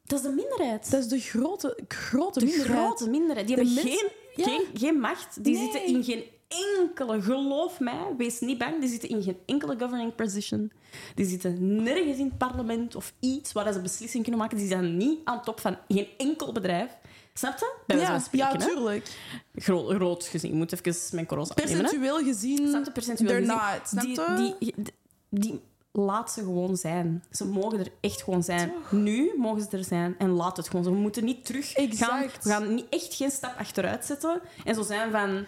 [0.05, 0.91] Dat is de minderheid.
[0.91, 2.78] Dat is de grote, grote de minderheid.
[2.87, 3.47] grote minderheid.
[3.47, 5.45] Die De hebben mensen- geen, geen, geen macht.
[5.45, 5.62] Die Nee.
[5.62, 10.14] zitten in geen enkele, geloof mij, wees niet bang, die zitten in geen enkele governing
[10.14, 10.72] position.
[11.14, 14.59] Die zitten nergens in het parlement of iets waar ze beslissingen kunnen maken.
[14.59, 16.90] Die zijn niet aan top van geen enkel bedrijf.
[17.34, 17.74] Snap je?
[17.86, 19.09] Bij Ja, spreken, ja, tuurlijk.
[19.55, 20.51] Gro- groot gezien.
[20.51, 21.80] Ik moet even mijn corona afnemen.
[21.82, 22.92] Percentueel gezien, Snap je?
[22.92, 23.72] Percentueel they're gezien.
[23.78, 23.88] not.
[23.88, 24.55] Snap die, je?
[24.59, 24.94] die, die,
[25.30, 25.61] die
[25.92, 27.24] laat ze gewoon zijn.
[27.30, 28.72] Ze mogen er echt gewoon zijn.
[28.90, 30.84] Nu mogen ze er zijn en laat het gewoon.
[30.84, 31.84] We moeten niet terug gaan.
[31.84, 32.44] Exact.
[32.44, 35.44] We gaan niet, echt geen stap achteruit zetten en zo zijn van...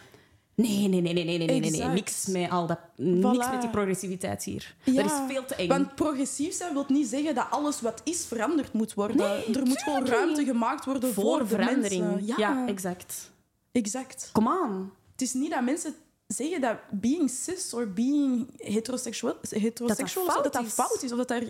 [0.59, 1.89] Nee, nee, nee, nee, nee, nee, nee, nee.
[1.89, 4.75] Niks met al dat, niks met die progressiviteit hier.
[4.85, 5.69] Dat is veel te eng.
[5.69, 9.55] Want progressief zijn wil niet zeggen dat alles wat is veranderd moet worden.
[9.55, 12.23] Er moet gewoon ruimte gemaakt worden voor, verandering.
[12.37, 12.67] Ja.
[12.67, 13.31] exact.
[13.73, 14.29] Exact.
[14.33, 14.93] Kom aan.
[15.13, 15.95] Het is niet dat mensen
[16.27, 21.13] zeggen dat being cis of being heteroseksueel, heteroseksueel dat, dat, dat, fout is.
[21.13, 21.43] Of dat daar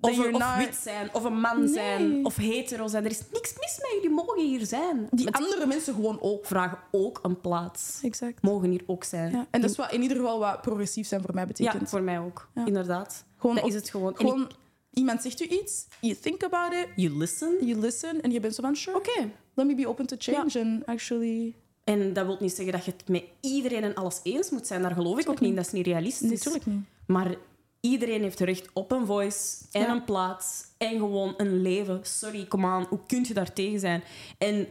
[0.00, 1.68] of, you're of wit zijn, of een man Nee.
[1.72, 3.04] zijn, of hetero zijn.
[3.04, 3.94] Er is niks mis mee.
[4.00, 5.08] Jullie mogen hier zijn.
[5.10, 6.46] Die Met- andere mensen gewoon ook.
[6.46, 7.98] vragen ook een plaats.
[8.02, 8.42] Exact.
[8.42, 9.32] Mogen hier ook zijn.
[9.32, 9.46] Ja.
[9.50, 11.88] En dat is wat in ieder geval wat progressief zijn voor mij Ja, betekent.
[11.88, 12.48] voor mij ook.
[12.54, 12.66] Ja.
[12.66, 13.24] Inderdaad.
[13.36, 14.16] Gewoon dat op- is het gewoon.
[14.16, 14.56] Gewoon, ik-
[14.90, 17.66] iemand zegt u iets, you think about it, you listen.
[17.66, 19.30] you listen, en je bent zo van, sure, Oké.
[19.54, 21.54] let me be open to change and actually...
[21.84, 24.82] En dat wil niet zeggen dat je het met iedereen en alles eens moet zijn.
[24.82, 25.50] Daar geloof ik ook niet.
[25.50, 25.56] in.
[25.56, 26.30] Dat is niet realistisch.
[26.30, 26.80] Natuurlijk niet.
[27.06, 27.34] Maar
[27.80, 29.90] iedereen heeft recht op een voice en Ja.
[29.90, 32.00] een plaats en gewoon een leven.
[32.02, 32.86] Sorry, kom aan.
[32.88, 34.02] Hoe kun je daar tegen zijn?
[34.38, 34.66] En,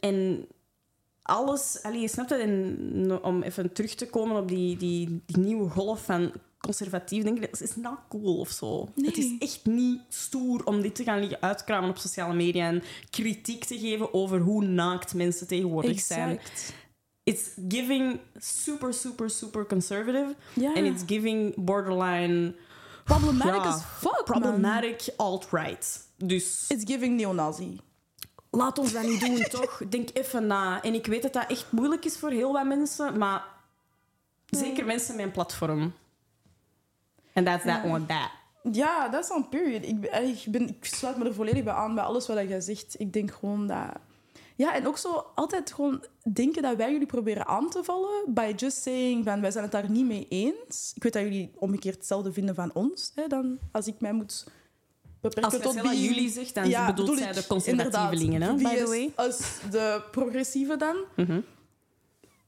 [0.00, 0.46] en
[1.22, 1.78] alles...
[1.82, 2.34] Allee, snap je?
[2.34, 7.36] En om even terug te komen op die, die, die nieuwe golf van conservatief, denk
[7.42, 8.88] ik, dat is not cool of zo.
[8.94, 9.06] Nee.
[9.06, 12.82] Het is echt niet stoer om dit te gaan liggen uitkramen op sociale media en
[13.10, 16.40] kritiek te geven over hoe naakt mensen tegenwoordig zijn.
[17.24, 20.34] It's giving super, super, super conservative.
[20.56, 22.54] And it's giving borderline
[23.04, 26.06] Problematic Ja, as fuck, problematic alt-right.
[26.16, 27.80] Dus It's giving neonazi.
[28.50, 29.82] laat ons dat niet doen, toch?
[29.88, 30.82] Denk even na.
[30.82, 33.44] En ik weet dat dat echt moeilijk is voor heel wat mensen, maar
[34.50, 35.92] zeker mensen met een platform.
[37.32, 38.30] And that's that one, that.
[38.72, 39.84] Ja, dat is on period.
[39.84, 42.60] Ik, ben, ik, ben, ik sluit me er volledig bij aan, bij alles wat jij
[42.60, 43.00] zegt.
[43.00, 43.88] Ik denk gewoon dat...
[44.56, 48.52] Ja, en ook zo altijd gewoon denken dat wij jullie proberen aan te vallen by
[48.56, 50.92] just saying van wij zijn het daar niet mee eens.
[50.94, 54.46] Ik weet dat jullie omgekeerd hetzelfde vinden van ons, hè, dan als ik mij moet
[55.20, 58.68] beperken Als tot being- jullie zegt, dan bedoelt bedoel zij de conservatievelingen, hè, by the
[58.74, 59.12] Wie way.
[59.14, 59.38] Als
[59.70, 60.96] de progressieve dan.
[61.16, 61.40] Mhm.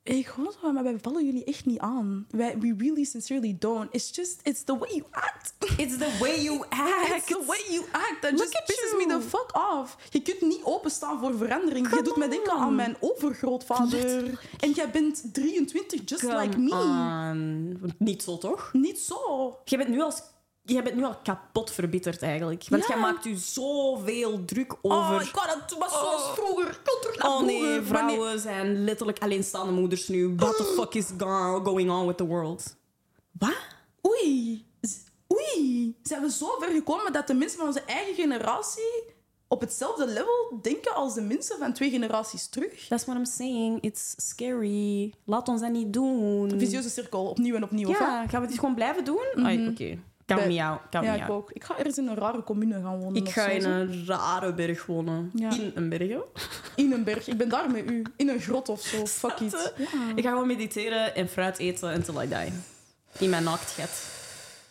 [0.07, 2.27] Ik gewoon zo, maar wij vallen jullie echt niet aan.
[2.31, 3.95] Wij, we really sincerely don't.
[3.95, 5.55] It's just, it's the way you act.
[5.77, 7.09] It's the way you act.
[7.17, 8.17] It's the way you act.
[8.21, 9.07] That Look just pisses you.
[9.07, 9.97] me the fuck off.
[10.11, 11.89] Je kunt niet openstaan voor verandering.
[11.89, 13.99] Come je doet mij denken aan mijn overgrootvader.
[13.99, 14.43] Letterlijk.
[14.61, 16.71] En jij bent 23, just Come like me.
[16.73, 17.95] on.
[17.99, 18.71] Niet zo, toch?
[18.73, 19.57] Niet zo.
[19.65, 20.13] Je bent nu al,
[20.67, 22.65] je bent nu al kapot verbitterd eigenlijk.
[22.69, 22.89] Want Ja.
[22.95, 25.15] jij maakt u zoveel druk over...
[25.17, 26.33] Oh, ik wou dat was zoals Oh.
[26.33, 26.69] vroeger.
[26.69, 30.35] Ik terug naar Oh nee, vrouwen Wanneer- zijn letterlijk alleenstaande moeders nu.
[30.37, 32.77] What the fuck is go- going on with the world?
[33.39, 33.57] Wat?
[34.07, 34.65] Oei.
[35.33, 39.03] Oei, zijn we zo ver gekomen dat de mensen van onze eigen generatie
[39.49, 42.87] op hetzelfde level denken als de mensen van twee generaties terug?
[42.89, 43.81] That's what I'm saying.
[43.83, 45.15] It's scary.
[45.25, 46.51] Laat ons dat niet doen.
[46.51, 47.89] Een visieuze cirkel, opnieuw en opnieuw.
[47.89, 49.25] Ja, gaan we dit gewoon blijven doen?
[49.35, 49.99] Ai, Oké.
[50.27, 51.03] Count Bij- wat?
[51.05, 51.51] ja ik ook.
[51.53, 53.23] Ik ga ergens in een rare commune gaan wonen.
[53.25, 53.69] Ik ga in zo.
[53.69, 55.31] een rare berg wonen.
[55.35, 55.51] Ja.
[55.53, 56.19] In een berg?
[56.77, 57.29] In een berg.
[57.29, 58.03] Ik ben daar met u.
[58.17, 59.07] In een grot of zo.
[59.07, 59.73] Fuck it.
[59.77, 59.87] Ja.
[60.15, 62.53] Ik ga gewoon mediteren en fruit eten until I die.
[63.19, 64.15] In mijn naaktgat.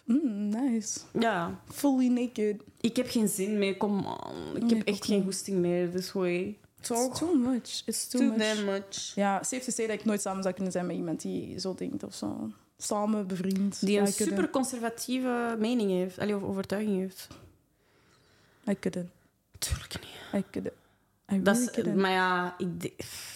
[0.04, 1.00] Mm, nice.
[1.20, 1.60] Ja.
[1.74, 2.62] Fully naked.
[2.82, 4.56] Ik heb geen zin meer, kom on.
[4.56, 6.58] Ik Nee, heb echt geen goesting meer, dus gooi.
[6.80, 7.82] It's too much.
[7.86, 8.38] It's too, Too much.
[8.54, 9.12] damn much.
[9.16, 11.76] Ja, safe to say dat ik nooit samen zou kunnen zijn met iemand die zo
[11.76, 12.50] denkt of zo.
[12.78, 13.86] Samen, bevriend.
[13.86, 16.20] Die een super conservatieve mening heeft.
[16.20, 17.28] Allee, of overtuiging heeft.
[18.70, 19.10] I couldn't.
[19.60, 20.44] Tuurlijk niet.
[20.44, 20.74] I couldn't.
[21.34, 22.94] I Dat is, maar ja, ik denk...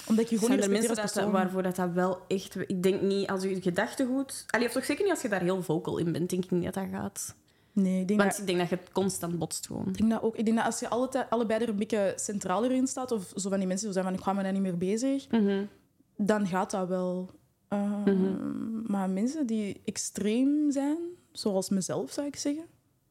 [0.08, 2.56] Omdat je gewoon Zijn er mensen dat, waarvoor dat, dat wel echt...
[2.56, 4.46] Ik denk niet, als je gedachtegoed...
[4.48, 6.64] Allee, of toch zeker niet als je daar heel vocal in bent, denk ik niet
[6.64, 7.36] dat dat gaat.
[7.72, 9.88] Nee, ik denk, Want dat, ik denk dat je het constant botst gewoon.
[9.88, 10.36] ik denk dat ook.
[10.36, 13.50] Ik denk dat als je alle allebei er een beetje centraler in staat, of zo
[13.50, 15.64] van die mensen die zijn van ik ga me daar niet meer bezig, Mhm.
[16.16, 17.30] dan gaat dat wel.
[17.74, 18.04] Uh,
[18.88, 20.98] Maar mensen die extreem zijn,
[21.32, 22.64] zoals mezelf zou ik zeggen,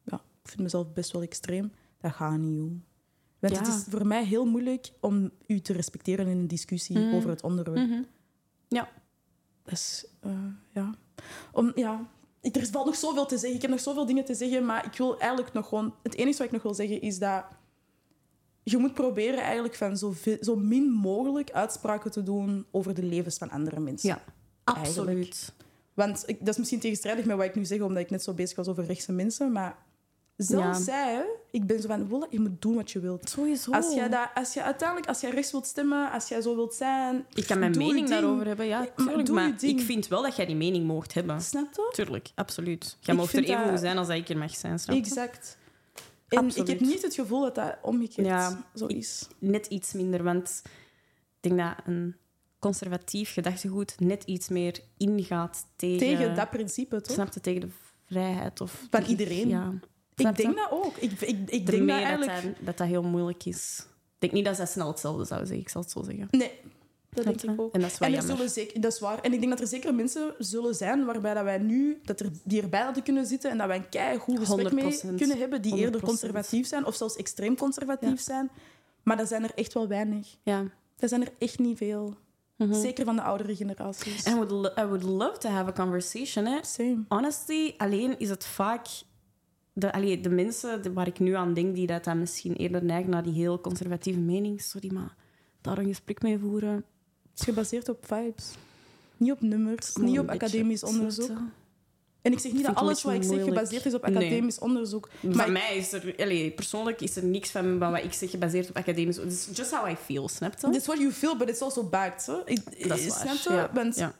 [0.04, 2.70] ja, ik vind mezelf best wel extreem, dat gaat niet, joh.
[3.38, 3.58] Want Ja.
[3.58, 7.14] het is voor mij heel moeilijk om u te respecteren in een discussie Mhm.
[7.14, 7.88] over het onderwerp.
[7.88, 8.02] Mhm.
[8.68, 8.88] Ja.
[9.62, 10.32] Dat is, eh,
[10.72, 10.94] ja.
[11.52, 12.08] Om, ja.
[12.40, 13.54] Ik, er valt nog zoveel te zeggen.
[13.56, 15.94] Ik heb nog zoveel dingen te zeggen, maar ik wil eigenlijk nog gewoon...
[16.02, 17.44] Het enige wat ik nog wil zeggen is dat
[18.62, 23.38] je moet proberen eigenlijk van zo, zo min mogelijk uitspraken te doen over de levens
[23.38, 24.08] van andere mensen.
[24.08, 24.22] Ja,
[24.74, 25.52] absoluut.
[25.94, 28.32] Want ik, dat is misschien tegenstrijdig met wat ik nu zeg, omdat ik net zo
[28.32, 29.76] bezig was over rechtse mensen, maar
[30.36, 30.84] zelfs Ja.
[30.84, 33.28] zij, ik ben zo van, je moet doen wat je wilt.
[33.30, 33.70] Sowieso.
[33.72, 36.74] Als jij, dat, als jij uiteindelijk, als jij rechts wilt stemmen, als jij zo wilt
[36.74, 37.26] zijn...
[37.34, 38.78] Ik kan mijn je mening daarover hebben, ja.
[38.78, 39.78] maar Tuurlijk, doe maar je ding.
[39.80, 41.40] ik vind wel dat jij die mening moogt hebben.
[41.40, 41.90] Snap je?
[41.92, 42.96] Tuurlijk, absoluut.
[43.00, 45.02] Jij mag er even dat- goed zijn als dat ik er mag zijn, snap je?
[45.02, 45.56] Exact.
[46.28, 46.68] En Absoluut.
[46.68, 49.28] ik heb niet het gevoel dat dat omgekeerd Ja, zo is.
[49.38, 50.62] Net iets minder, want
[51.40, 52.16] ik denk dat een
[52.58, 55.98] conservatief gedachtegoed net iets meer ingaat tegen...
[55.98, 57.14] Tegen dat principe, toch?
[57.14, 57.40] Snap je?
[57.40, 57.68] Tegen de
[58.06, 58.86] vrijheid of...
[58.90, 59.48] Van iedereen.
[59.48, 59.72] Ja.
[60.16, 60.96] Ik denk dat ook.
[60.96, 62.42] Ik, ik, ik denk dat dat, eigenlijk...
[62.42, 63.86] dat, dat dat heel moeilijk is.
[64.14, 66.28] Ik denk niet dat zij snel hetzelfde zou zeggen, ik zal het zo zeggen.
[66.30, 66.50] Nee,
[67.10, 67.74] dat denk ik ook.
[67.74, 69.20] En dat is en er zullen zeker, dat is waar.
[69.20, 72.30] En ik denk dat er zeker mensen zullen zijn waarbij dat wij nu, dat er,
[72.44, 75.14] die erbij hadden kunnen zitten en dat wij een keigoed gesprek mee 100%.
[75.16, 76.04] kunnen hebben, die eerder 100%.
[76.04, 78.16] conservatief zijn of zelfs extreem conservatief Ja.
[78.16, 78.50] zijn.
[79.02, 80.36] Maar dat zijn er echt wel weinig.
[80.42, 80.64] Ja.
[80.96, 82.16] Dat zijn er echt niet veel.
[82.58, 82.74] Mhm.
[82.74, 84.24] Zeker van de oudere generaties.
[84.24, 86.58] And I would, lo- I would love to have a conversation, hè.
[86.64, 87.04] Same.
[87.08, 88.86] Honestly, alleen is het vaak...
[89.72, 93.10] De, allee, de mensen waar ik nu aan denk, die dat dan misschien eerder neigen
[93.10, 95.14] naar die heel conservatieve mening, sorry, maar
[95.60, 96.74] daar een gesprek mee voeren...
[97.30, 98.50] Het is gebaseerd op vibes.
[99.16, 101.38] Niet op nummers, niet op academisch onderzoek.
[102.22, 103.56] En ik zeg niet Ik dat alles wat ik zeg moeilijk.
[103.56, 104.16] gebaseerd is op Nee.
[104.16, 105.08] academisch onderzoek.
[105.20, 106.14] Van Maar mij is er...
[106.18, 109.16] Allee, persoonlijk is er niks van wat ik zeg gebaseerd op academisch...
[109.16, 110.66] Het is just how I feel, snap je?
[110.72, 112.26] It's what you feel, but it's also backed.
[112.26, 112.36] Hè?
[112.44, 113.18] Ik, Dat is waar.
[113.36, 113.52] Snap je?
[113.52, 114.12] Ja, Want ja.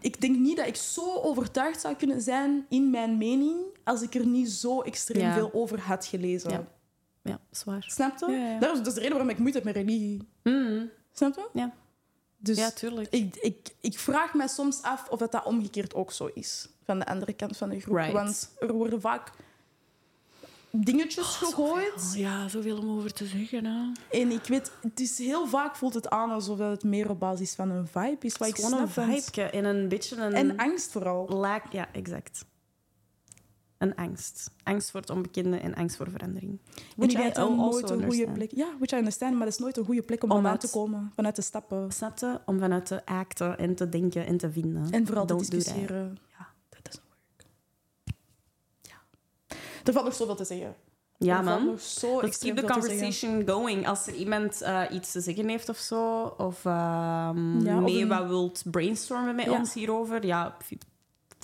[0.00, 4.14] ik denk niet dat ik zo overtuigd zou kunnen zijn in mijn mening als ik
[4.14, 5.34] er niet zo extreem Ja.
[5.34, 6.50] veel over had gelezen.
[6.50, 6.66] Ja.
[7.22, 7.84] Ja, zwaar.
[7.88, 8.56] Snap je?
[8.60, 10.28] Dat, is, dat is de reden waarom ik moeite heb met religie.
[10.42, 10.90] Mm.
[11.12, 11.48] Snap je?
[11.52, 11.74] Ja.
[12.42, 13.08] Dus ja, tuurlijk.
[13.10, 16.68] ik, ik, ik vraag me soms af of dat, dat omgekeerd ook zo is.
[16.84, 17.96] Van de andere kant van de groep.
[17.96, 18.12] Right.
[18.12, 19.30] Want er worden vaak
[20.70, 21.94] dingetjes gegooid.
[22.10, 23.64] Oh, ja, zoveel om over te zeggen.
[23.64, 23.92] Hè.
[24.20, 27.54] En ik weet, het is heel vaak voelt het aan alsof het meer op basis
[27.54, 28.36] van een vibe is.
[28.36, 30.32] Wat ik Gewoon een snap, want- vibe en een beetje een...
[30.32, 31.28] En angst vooral.
[31.28, 31.72] laak...
[31.72, 32.44] Ja, exact.
[33.82, 34.50] Een angst.
[34.62, 36.50] Angst voor het onbekende en angst voor verandering.
[36.74, 38.50] En Which ik I denk dat also nooit een goede plek...
[38.54, 40.70] Ja, which I understand, maar dat is nooit een goede plek om Om vanuit te
[40.70, 41.12] komen.
[41.14, 41.92] Vanuit te stappen.
[41.92, 42.40] Je?
[42.46, 44.90] Om vanuit te acten en te denken en te vinden.
[44.90, 46.18] En vooral te Don't discussiëren.
[46.38, 47.46] Ja, dat doesn't work.
[48.80, 48.94] Ja.
[49.84, 50.74] Er valt nog zoveel te zeggen.
[51.18, 51.66] Ja, er man.
[52.20, 53.88] Let's keep the conversation going.
[53.88, 58.00] Als er iemand eh, iets te zeggen heeft of zo, of ehm Ja, of mee
[58.02, 59.58] een- wat wilt brainstormen met Ja.
[59.58, 60.56] ons hierover, ja,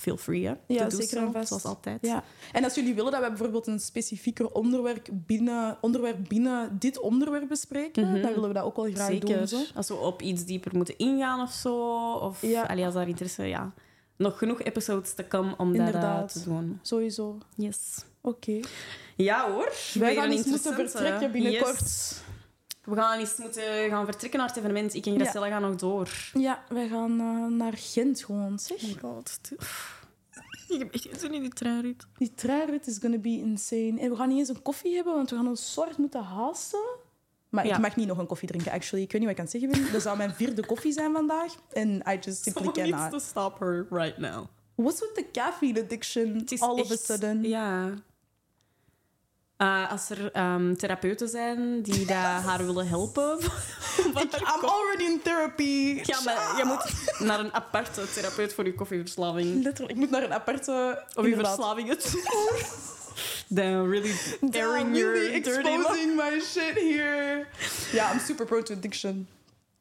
[0.01, 0.53] feel free, hè.
[0.67, 1.47] Ja, zeker en vast.
[1.47, 2.05] Zoals altijd.
[2.05, 2.23] Ja.
[2.51, 7.47] En als jullie willen dat we bijvoorbeeld een specifieker onderwerp binnen, onderwerp binnen dit onderwerp
[7.47, 8.21] bespreken, Mhm.
[8.21, 9.37] dan willen we dat ook wel graag Zeker.
[9.37, 9.47] doen.
[9.47, 9.57] Zo.
[9.75, 12.63] Als we op iets dieper moeten ingaan of zo, of Ja.
[12.63, 13.73] allee, als daar interesse ja.
[14.17, 16.31] Nog genoeg episodes te komen om dat eh, Inderdaad.
[16.33, 16.79] te doen.
[16.81, 17.37] Sowieso.
[17.55, 17.77] Yes.
[18.21, 18.59] Oké.
[19.15, 19.71] Ja hoor.
[19.93, 21.79] Wij gaan eens moeten vertrekken binnenkort.
[21.79, 22.21] Yes.
[22.89, 24.93] We gaan eens moeten gaan vertrekken naar het evenement.
[24.93, 26.09] Ik en Gracella gaan nog door.
[26.33, 28.77] Ja, wij gaan eh, naar Gent gewoon, zeg.
[28.77, 29.39] Oh my god.
[30.69, 32.05] Ik heb echt geen zin in die treinrit.
[32.17, 33.99] Die treinrit is gonna be insane.
[33.99, 36.79] En we gaan niet eens een koffie hebben, want we gaan een soort moeten haasten.
[37.49, 37.75] Maar Ja.
[37.75, 39.03] ik mag niet nog een koffie drinken, actually.
[39.03, 39.91] Ik weet niet wat ik aan het zeggen ben.
[39.93, 41.53] Dat zou mijn vierde koffie zijn vandaag.
[41.73, 43.11] En I just simply Someone needs cannot.
[43.11, 44.45] to stop her right now.
[44.75, 47.43] What's with the caffeine addiction all of a echt- sudden?
[47.43, 47.93] Ja.
[49.59, 53.39] Eh, als er ehm, therapeuten zijn die dat haar willen helpen.
[54.23, 56.01] Ik, I'm already in therapy.
[56.03, 59.63] ja, maar je moet naar een aparte therapeut voor je koffieverslaving.
[59.63, 61.03] Letterlijk, ik moet naar een aparte...
[61.15, 61.97] Of je
[63.53, 64.13] Then really
[64.51, 67.45] airing your really exposing my shit here.
[67.91, 69.27] Ja, I'm super prone to addiction.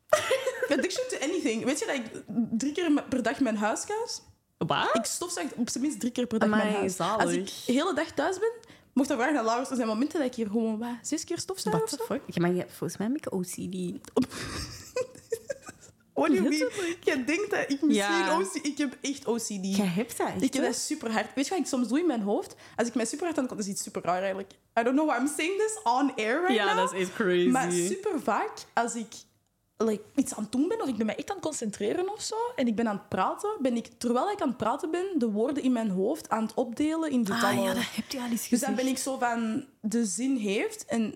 [0.77, 1.65] addiction to anything.
[1.65, 2.23] Weet je dat ik
[2.59, 4.23] drie keer per dag mijn huis kaas?
[4.59, 4.95] Wat?
[4.95, 6.97] Ik stofzuig op zijn minst drie keer per dag Amai, mijn huis.
[6.97, 7.25] zalig.
[7.25, 8.53] Als ik de hele dag thuis ben,
[8.99, 9.71] mocht dat vragen naar Laurens.
[9.71, 11.97] Er zijn momenten dat ik hier gewoon wat, zes keer stofzuig of What zo.
[11.97, 12.23] the fuck?
[12.27, 14.01] Ja, maar je hebt volgens mij een beetje OCD.
[16.15, 16.59] What do you mean?
[16.59, 17.05] Letterlijk.
[17.05, 18.39] Je denkt dat ik misschien Ja.
[18.39, 18.59] OCD...
[18.67, 19.77] Ik heb echt OCD.
[19.77, 21.35] Jij hebt dat echt, Ik heb dat super hard.
[21.35, 22.55] Weet je wat ik soms doe in mijn hoofd?
[22.77, 24.53] Als ik mij super hard aan dat is iets super raar eigenlijk.
[24.81, 26.77] I don't know why I'm saying this on air right Ja, now.
[26.77, 27.49] dat is echt crazy.
[27.49, 29.09] Maar super vaak als ik
[29.85, 32.21] like, iets aan het doen ben of ik ben mij echt aan het concentreren of
[32.21, 35.07] zo en ik ben aan het praten, ben ik terwijl ik aan het praten ben
[35.19, 37.59] de woorden in mijn hoofd aan het opdelen in getallen.
[37.59, 38.67] Ah, ja, dat heb je al eens Dus gezegd.
[38.67, 41.15] dan ben ik zo van de zin heeft en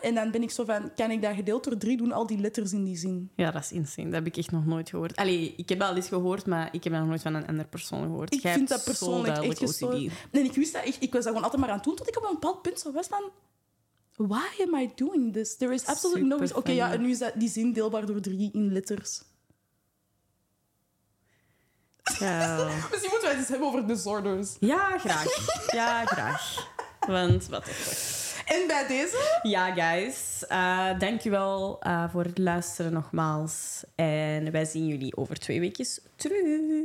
[0.00, 2.38] en dan ben ik zo van kan ik dat gedeeld door drie doen al die
[2.38, 3.30] letters in die zin.
[3.36, 4.06] Ja, dat is insane.
[4.06, 5.16] Dat heb ik echt nog nooit gehoord.
[5.16, 7.46] Allee, ik heb dat al eens gehoord, maar ik heb dat nog nooit van een
[7.46, 8.34] andere persoon gehoord.
[8.34, 9.62] Ik Jij vind dat zo persoonlijk echt.
[9.62, 10.12] OCD.
[10.30, 12.08] En ik wist dat echt, ik was dat gewoon altijd maar aan het doen tot
[12.08, 13.30] ik op een bepaald punt zo was van
[14.18, 15.56] why am I doing this?
[15.56, 16.56] There is absolutely no reason.
[16.56, 19.22] Oké, ja, en nu is dat, die zin deelbaar door drie in letters.
[22.18, 22.64] Ja.
[22.90, 24.56] Misschien moeten wij het eens hebben over disorders.
[24.60, 25.24] ja, graag.
[25.72, 26.66] Ja, graag.
[27.06, 27.64] Want, wat.
[28.46, 30.44] En bij deze Ja, guys.
[30.48, 33.82] eh dankjewel eh voor het luisteren nogmaals.
[33.94, 36.40] En wij zien jullie over twee weekjes terug.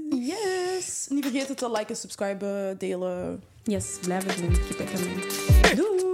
[0.09, 1.05] Yes!
[1.09, 3.43] Niet vergeten te liken, subscriben, delen.
[3.63, 4.51] Yes, blijven doen.
[4.67, 5.25] Keep it coming.
[5.75, 6.12] Doei!